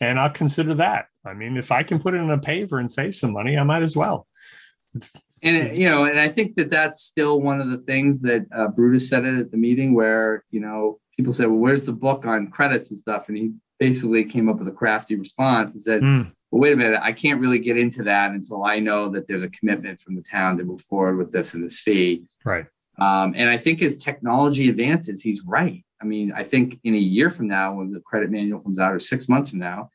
and 0.00 0.18
I'll 0.18 0.30
consider 0.30 0.74
that. 0.74 1.06
I 1.24 1.34
mean, 1.34 1.56
if 1.56 1.72
I 1.72 1.82
can 1.82 1.98
put 1.98 2.14
it 2.14 2.18
in 2.18 2.30
a 2.30 2.38
paver 2.38 2.80
and 2.80 2.90
save 2.90 3.16
some 3.16 3.32
money, 3.32 3.56
I 3.56 3.62
might 3.62 3.82
as 3.82 3.96
well. 3.96 4.26
It's, 4.94 5.12
and 5.42 5.56
it, 5.56 5.74
you 5.74 5.88
know, 5.88 6.04
and 6.04 6.18
I 6.18 6.28
think 6.28 6.54
that 6.54 6.70
that's 6.70 7.02
still 7.02 7.40
one 7.40 7.60
of 7.60 7.70
the 7.70 7.78
things 7.78 8.20
that 8.22 8.46
uh, 8.54 8.68
Brutus 8.68 9.08
said 9.08 9.24
it 9.24 9.38
at 9.38 9.50
the 9.50 9.56
meeting, 9.56 9.94
where 9.94 10.44
you 10.50 10.60
know 10.60 11.00
people 11.16 11.32
said, 11.32 11.46
"Well, 11.46 11.58
where's 11.58 11.84
the 11.84 11.92
book 11.92 12.24
on 12.26 12.50
credits 12.50 12.90
and 12.90 12.98
stuff?" 12.98 13.28
And 13.28 13.36
he 13.36 13.52
basically 13.78 14.24
came 14.24 14.48
up 14.48 14.58
with 14.58 14.68
a 14.68 14.72
crafty 14.72 15.16
response 15.16 15.74
and 15.74 15.82
said, 15.82 16.02
mm. 16.02 16.32
"Well, 16.50 16.60
wait 16.60 16.74
a 16.74 16.76
minute, 16.76 17.00
I 17.02 17.12
can't 17.12 17.40
really 17.40 17.58
get 17.58 17.76
into 17.76 18.04
that 18.04 18.32
until 18.32 18.64
I 18.64 18.78
know 18.78 19.08
that 19.10 19.26
there's 19.26 19.42
a 19.42 19.50
commitment 19.50 20.00
from 20.00 20.14
the 20.14 20.22
town 20.22 20.58
to 20.58 20.64
move 20.64 20.82
forward 20.82 21.16
with 21.16 21.32
this 21.32 21.54
and 21.54 21.64
this 21.64 21.80
fee." 21.80 22.24
Right. 22.44 22.66
Um, 22.98 23.34
and 23.36 23.50
I 23.50 23.56
think 23.56 23.82
as 23.82 23.96
technology 23.96 24.68
advances, 24.68 25.20
he's 25.20 25.42
right. 25.44 25.83
I 26.04 26.06
mean, 26.06 26.32
I 26.32 26.42
think 26.42 26.78
in 26.84 26.94
a 26.94 26.98
year 26.98 27.30
from 27.30 27.48
now, 27.48 27.76
when 27.76 27.90
the 27.90 28.00
credit 28.00 28.30
manual 28.30 28.60
comes 28.60 28.78
out, 28.78 28.92
or 28.92 28.98
six 28.98 29.26
months 29.26 29.48
from 29.48 29.60
now, 29.60 29.88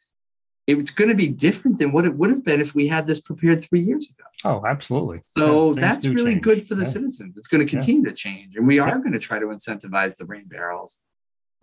it's 0.65 0.89
going 0.89 1.09
to 1.09 1.15
be 1.15 1.27
different 1.27 1.77
than 1.77 1.91
what 1.91 2.05
it 2.05 2.15
would 2.15 2.31
have 2.31 2.43
been 2.43 2.61
if 2.61 2.73
we 2.73 2.87
had 2.87 3.05
this 3.05 3.19
prepared 3.19 3.63
three 3.63 3.81
years 3.81 4.09
ago. 4.09 4.27
Oh, 4.43 4.65
absolutely. 4.65 5.21
So 5.27 5.73
yeah, 5.75 5.81
that's 5.81 6.07
really 6.07 6.33
change. 6.33 6.43
good 6.43 6.67
for 6.67 6.73
the 6.73 6.83
yeah. 6.83 6.89
citizens. 6.89 7.37
It's 7.37 7.47
going 7.47 7.63
to 7.63 7.69
continue 7.69 8.01
yeah. 8.01 8.09
to 8.09 8.15
change. 8.15 8.55
And 8.55 8.65
we 8.65 8.79
are 8.79 8.97
going 8.97 9.13
to 9.13 9.19
try 9.19 9.37
to 9.37 9.45
incentivize 9.45 10.17
the 10.17 10.25
rain 10.25 10.45
barrels 10.47 10.97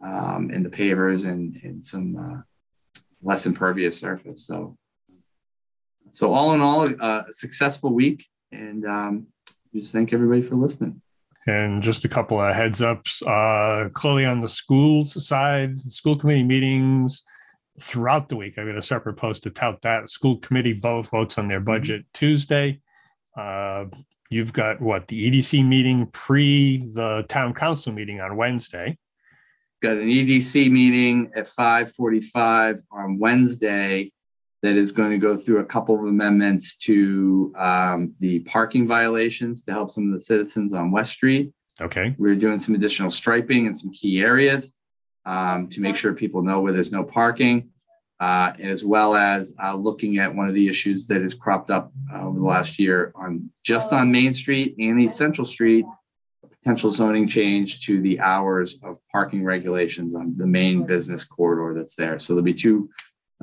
um, 0.01 0.51
and 0.55 0.65
the 0.65 0.71
pavers 0.71 1.29
and, 1.29 1.59
and 1.65 1.85
some 1.85 2.17
uh, 2.17 3.01
less 3.21 3.47
impervious 3.47 3.99
surface. 3.99 4.47
So, 4.47 4.77
so 6.13 6.33
all 6.33 6.53
in 6.55 6.61
all, 6.61 6.83
uh, 6.83 7.23
a 7.29 7.33
successful 7.33 7.93
week. 7.93 8.25
And 8.53 8.87
um, 8.87 9.27
we 9.73 9.81
just 9.81 9.93
thank 9.93 10.13
everybody 10.13 10.43
for 10.43 10.55
listening. 10.55 11.03
And 11.47 11.81
just 11.83 12.05
a 12.05 12.09
couple 12.09 12.41
of 12.41 12.55
heads 12.55 12.83
ups. 12.83 13.23
Uh, 13.23 13.89
clearly 13.93 14.25
on 14.25 14.41
the 14.41 14.49
schools 14.49 15.25
side, 15.25 15.79
school 15.79 16.17
committee 16.17 16.43
meetings, 16.43 17.23
throughout 17.81 18.29
the 18.29 18.37
week. 18.37 18.59
I've 18.59 18.67
got 18.67 18.77
a 18.77 18.83
separate 18.83 19.15
post 19.15 19.43
to 19.45 19.51
tout 19.51 19.83
that. 19.83 20.09
School 20.09 20.39
committee 20.39 20.73
both 20.73 21.11
votes 21.11 21.39
on 21.39 21.49
their 21.49 21.59
mm-hmm. 21.59 21.67
budget 21.67 22.05
Tuesday. 22.13 22.81
Uh, 23.37 23.85
you've 24.31 24.53
got 24.53 24.81
what 24.81 25.09
the 25.09 25.31
EDC 25.31 25.67
meeting 25.67 26.07
pre 26.13 26.79
the 26.79 27.25
town 27.29 27.55
council 27.55 27.93
meeting 27.93 28.21
on 28.21 28.37
Wednesday. 28.37 28.97
Got 29.83 29.99
an 29.99 30.09
EDC 30.09 30.71
meeting 30.71 31.31
at 31.37 31.47
5:45 31.47 32.81
on 32.91 33.19
Wednesday 33.19 34.11
that 34.67 34.77
is 34.77 34.91
going 34.91 35.11
to 35.13 35.19
go 35.19 35.37
through 35.37 35.61
a 35.61 35.65
couple 35.65 35.95
of 35.95 36.03
amendments 36.03 36.75
to 36.75 37.53
um, 37.57 38.15
the 38.19 38.41
parking 38.41 38.87
violations 38.87 39.63
to 39.63 39.71
help 39.71 39.93
some 39.93 40.09
of 40.09 40.13
the 40.13 40.21
citizens 40.21 40.73
on 40.73 40.91
West 40.91 41.13
Street. 41.13 41.53
Okay. 41.81 42.17
We're 42.19 42.35
doing 42.35 42.59
some 42.59 42.75
additional 42.75 43.11
striping 43.11 43.67
in 43.67 43.75
some 43.75 43.93
key 43.93 44.21
areas 44.21 44.75
um, 45.25 45.69
to 45.69 45.81
make 45.81 45.95
sure 45.95 46.15
people 46.15 46.43
know 46.43 46.61
where 46.61 46.73
there's 46.73 46.91
no 46.91 47.05
parking, 47.05 47.69
uh, 48.19 48.55
as 48.59 48.85
well 48.85 49.15
as 49.15 49.55
uh, 49.63 49.75
looking 49.75 50.19
at 50.19 50.35
one 50.35 50.49
of 50.49 50.55
the 50.55 50.67
issues 50.67 51.07
that 51.07 51.23
has 51.23 51.35
cropped 51.35 51.71
up 51.71 51.93
uh, 52.13 52.23
over 52.23 52.39
the 52.39 52.45
last 52.45 52.79
year 52.79 53.13
on 53.15 53.49
just 53.63 53.93
on 53.93 54.11
Main 54.11 54.33
Street 54.33 54.75
and 54.81 55.01
East 55.01 55.17
Central 55.17 55.47
Street, 55.47 55.85
a 56.43 56.49
potential 56.49 56.91
zoning 56.91 57.29
change 57.29 57.87
to 57.87 58.01
the 58.01 58.19
hours 58.19 58.79
of 58.83 58.99
parking 59.13 59.45
regulations 59.45 60.15
on 60.15 60.35
the 60.37 60.47
main 60.47 60.85
business 60.85 61.23
corridor 61.23 61.79
that's 61.79 61.95
there. 61.95 62.19
So 62.19 62.33
there'll 62.33 62.45
be 62.45 62.55
two 62.55 62.91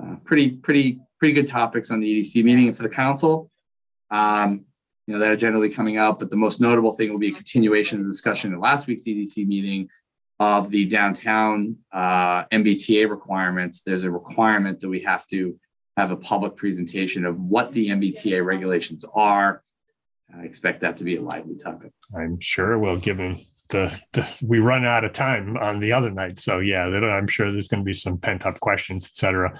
uh, 0.02 0.16
pretty, 0.24 0.50
pretty, 0.52 1.00
pretty 1.24 1.34
good 1.34 1.48
topics 1.48 1.90
on 1.90 2.02
the 2.02 2.20
EDC 2.20 2.44
meeting 2.44 2.68
and 2.68 2.76
for 2.76 2.84
the 2.84 2.90
council. 2.90 3.50
Um, 4.12 4.66
you 5.08 5.14
know, 5.14 5.22
that 5.22 5.32
are 5.32 5.38
generally 5.38 5.70
coming 5.70 5.96
out, 5.96 6.20
but 6.20 6.30
the 6.30 6.36
most 6.36 6.60
notable 6.60 6.92
thing 6.92 7.14
will 7.14 7.18
be 7.18 7.30
a 7.30 7.34
continuation 7.34 8.00
of 8.00 8.04
the 8.04 8.12
discussion 8.12 8.52
at 8.52 8.60
last 8.60 8.88
week's 8.88 9.06
EDC 9.06 9.48
meeting 9.48 9.88
of 10.42 10.70
the 10.70 10.84
downtown 10.86 11.78
uh, 11.94 12.44
MBTA 12.48 13.10
requirements, 13.10 13.84
there's 13.86 14.04
a 14.04 14.12
requirement 14.12 14.82
that 14.82 14.90
we 14.90 15.00
have 15.00 15.26
to 15.28 15.58
have 15.96 16.12
a 16.12 16.18
public 16.18 16.58
presentation 16.58 17.26
of 17.26 17.40
what 17.40 17.72
the 17.72 17.88
MBTA 17.88 18.44
regulations 18.44 19.06
are. 19.16 19.64
I 20.38 20.44
expect 20.44 20.82
that 20.82 20.98
to 20.98 21.06
be 21.06 21.16
a 21.16 21.22
lively 21.22 21.56
topic. 21.56 21.94
I'm 22.14 22.38
sure 22.42 22.78
will, 22.78 22.98
given 22.98 23.40
the, 23.74 24.00
the, 24.14 24.46
we 24.48 24.60
run 24.60 24.86
out 24.86 25.04
of 25.04 25.12
time 25.12 25.58
on 25.58 25.80
the 25.80 25.92
other 25.92 26.10
night. 26.10 26.38
So 26.38 26.60
yeah, 26.60 26.86
I'm 26.86 27.28
sure 27.28 27.52
there's 27.52 27.68
going 27.68 27.82
to 27.82 27.86
be 27.86 27.94
some 27.94 28.18
pent 28.18 28.46
up 28.46 28.60
questions, 28.62 29.06
etc. 29.06 29.60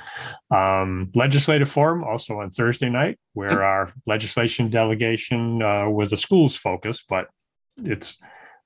Um, 0.50 1.12
legislative 1.14 1.70
forum 1.70 2.04
also 2.04 2.40
on 2.40 2.50
Thursday 2.50 2.90
night, 2.90 3.20
where 3.34 3.62
our 3.62 3.92
legislation 4.06 4.70
delegation 4.70 5.62
uh, 5.62 5.90
was 5.90 6.14
a 6.14 6.18
schools 6.18 6.56
focus, 6.56 7.04
but 7.08 7.28
it's 7.78 8.22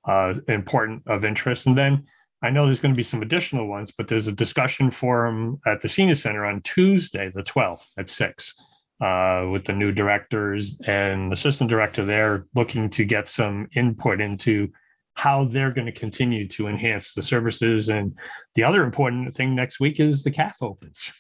uh, 0.08 0.36
important 0.48 1.04
of 1.08 1.26
interest. 1.26 1.66
And 1.66 1.78
then 1.78 2.06
I 2.44 2.52
know 2.52 2.66
there's 2.66 2.82
going 2.82 2.94
to 2.94 2.98
be 2.98 3.04
some 3.04 3.24
additional 3.24 3.68
ones, 3.68 3.92
but 3.98 4.08
there's 4.08 4.28
a 4.28 4.32
discussion 4.32 4.92
forum 4.92 5.60
at 5.66 5.82
the 5.82 5.90
Senior 5.90 6.16
Center 6.16 6.46
on 6.46 6.62
Tuesday, 6.62 7.32
the 7.34 7.42
12th 7.42 7.94
at 7.98 8.10
6, 8.10 8.54
uh, 9.02 9.50
with 9.52 9.66
the 9.66 9.74
new 9.74 9.92
directors 9.92 10.80
and 10.86 11.34
assistant 11.34 11.70
director 11.70 12.06
there 12.06 12.46
looking 12.54 12.90
to 12.90 13.06
get 13.06 13.28
some 13.28 13.68
input 13.76 14.22
into 14.22 14.70
how 15.18 15.46
they're 15.46 15.72
going 15.72 15.88
to 15.88 15.92
continue 15.92 16.48
to 16.48 16.68
enhance 16.68 17.14
the 17.14 17.24
services. 17.24 17.90
And 17.90 18.16
the 18.54 18.64
other 18.64 18.84
important 18.84 19.34
thing 19.34 19.56
next 19.56 19.80
week 19.80 20.00
is 20.00 20.24
the 20.24 20.30
CAF 20.30 20.62
opens. 20.62 21.12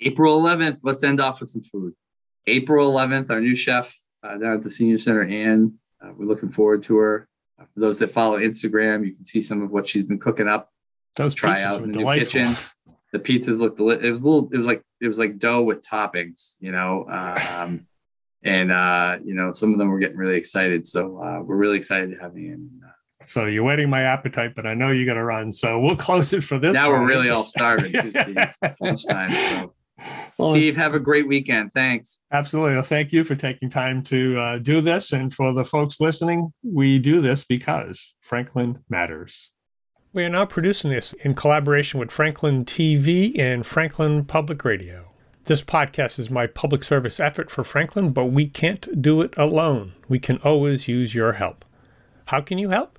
April 0.00 0.40
11th, 0.40 0.78
let's 0.82 1.04
end 1.04 1.20
off 1.20 1.40
with 1.40 1.50
some 1.50 1.62
food. 1.62 1.92
April 2.46 2.90
11th, 2.90 3.28
our 3.28 3.42
new 3.42 3.54
chef 3.54 3.94
uh, 4.22 4.38
down 4.38 4.54
at 4.54 4.62
the 4.62 4.70
Senior 4.70 4.98
Center, 4.98 5.24
Anne, 5.24 5.74
uh, 6.02 6.08
we're 6.16 6.24
looking 6.24 6.48
forward 6.48 6.82
to 6.84 6.96
her. 6.96 7.28
For 7.58 7.80
those 7.80 7.98
that 7.98 8.10
follow 8.10 8.38
Instagram, 8.38 9.04
you 9.04 9.14
can 9.14 9.26
see 9.26 9.42
some 9.42 9.60
of 9.60 9.70
what 9.70 9.86
she's 9.86 10.06
been 10.06 10.18
cooking 10.18 10.48
up. 10.48 10.70
Those 11.16 11.34
try 11.34 11.62
out 11.62 11.82
in 11.82 11.92
the 11.92 11.98
delightful. 11.98 12.40
new 12.40 12.46
kitchen. 12.48 12.70
The 13.12 13.18
pizzas 13.18 13.60
looked 13.60 13.78
it 13.78 14.10
was 14.10 14.22
a 14.22 14.28
little 14.28 14.50
it 14.52 14.56
was 14.56 14.66
like 14.66 14.82
it 15.00 15.06
was 15.06 15.18
like 15.18 15.38
dough 15.38 15.62
with 15.62 15.86
toppings, 15.86 16.56
you 16.60 16.72
know. 16.72 17.06
Um, 17.08 17.86
and 18.42 18.72
uh, 18.72 19.18
you 19.22 19.34
know, 19.34 19.52
some 19.52 19.72
of 19.72 19.78
them 19.78 19.88
were 19.88 20.00
getting 20.00 20.16
really 20.16 20.36
excited. 20.36 20.86
So 20.86 21.18
uh, 21.22 21.40
we're 21.42 21.56
really 21.56 21.76
excited 21.76 22.10
to 22.10 22.16
have 22.16 22.36
Ian. 22.36 22.80
So 23.26 23.46
you're 23.46 23.64
whetting 23.64 23.90
my 23.90 24.02
appetite, 24.02 24.54
but 24.54 24.66
I 24.66 24.74
know 24.74 24.90
you 24.90 25.06
got 25.06 25.14
to 25.14 25.24
run. 25.24 25.52
So 25.52 25.80
we'll 25.80 25.96
close 25.96 26.32
it 26.32 26.42
for 26.42 26.58
this. 26.58 26.74
Now 26.74 26.90
one. 26.90 27.00
we're 27.00 27.06
really 27.08 27.30
all 27.30 27.44
starving. 27.44 27.92
lunchtime. 28.80 29.70
So 30.36 30.42
well, 30.42 30.50
Steve, 30.54 30.76
have 30.76 30.92
a 30.92 30.98
great 30.98 31.28
weekend. 31.28 31.72
Thanks. 31.72 32.20
Absolutely. 32.32 32.74
Well, 32.74 32.82
thank 32.82 33.12
you 33.12 33.22
for 33.22 33.36
taking 33.36 33.70
time 33.70 34.02
to 34.04 34.38
uh, 34.38 34.58
do 34.58 34.80
this. 34.80 35.12
And 35.12 35.32
for 35.32 35.54
the 35.54 35.64
folks 35.64 36.00
listening, 36.00 36.52
we 36.64 36.98
do 36.98 37.20
this 37.20 37.44
because 37.44 38.14
Franklin 38.20 38.80
matters. 38.88 39.52
We 40.12 40.24
are 40.24 40.28
now 40.28 40.46
producing 40.46 40.90
this 40.90 41.12
in 41.12 41.34
collaboration 41.34 42.00
with 42.00 42.10
Franklin 42.10 42.64
TV 42.64 43.38
and 43.38 43.64
Franklin 43.64 44.24
Public 44.24 44.64
Radio. 44.64 45.10
This 45.44 45.62
podcast 45.62 46.18
is 46.18 46.30
my 46.30 46.46
public 46.46 46.84
service 46.84 47.20
effort 47.20 47.50
for 47.50 47.62
Franklin, 47.62 48.12
but 48.12 48.26
we 48.26 48.46
can't 48.46 49.02
do 49.02 49.20
it 49.22 49.34
alone. 49.36 49.92
We 50.08 50.18
can 50.18 50.38
always 50.38 50.88
use 50.88 51.14
your 51.14 51.34
help. 51.34 51.64
How 52.26 52.40
can 52.40 52.58
you 52.58 52.70
help? 52.70 52.98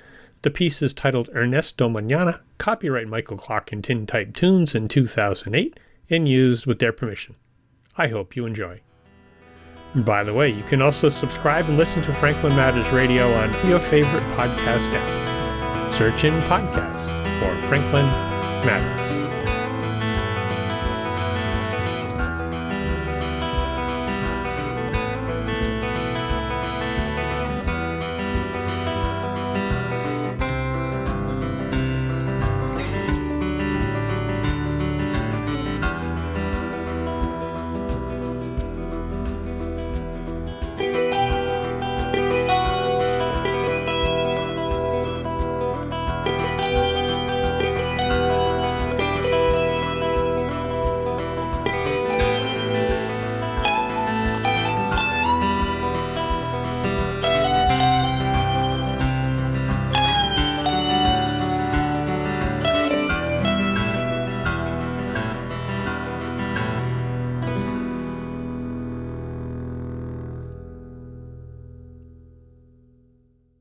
The 0.43 0.49
piece 0.49 0.81
is 0.81 0.93
titled 0.93 1.29
Ernesto 1.35 1.87
Manana, 1.87 2.41
copyright 2.57 3.07
Michael 3.07 3.37
Clark 3.37 3.71
and 3.71 3.83
Tintype 3.83 4.33
Tunes 4.33 4.73
in 4.73 4.87
2008, 4.87 5.79
and 6.09 6.27
used 6.27 6.65
with 6.65 6.79
their 6.79 6.91
permission. 6.91 7.35
I 7.95 8.07
hope 8.07 8.35
you 8.35 8.47
enjoy. 8.47 8.81
By 9.95 10.23
the 10.23 10.33
way, 10.33 10.49
you 10.49 10.63
can 10.63 10.81
also 10.81 11.09
subscribe 11.09 11.65
and 11.65 11.77
listen 11.77 12.01
to 12.03 12.13
Franklin 12.13 12.55
Matters 12.55 12.89
Radio 12.91 13.27
on 13.27 13.69
your 13.69 13.79
favorite 13.79 14.23
podcast 14.35 14.87
app. 14.91 15.91
Search 15.91 16.23
in 16.23 16.33
podcasts 16.41 17.09
for 17.39 17.53
Franklin 17.67 18.05
Matters. 18.65 19.20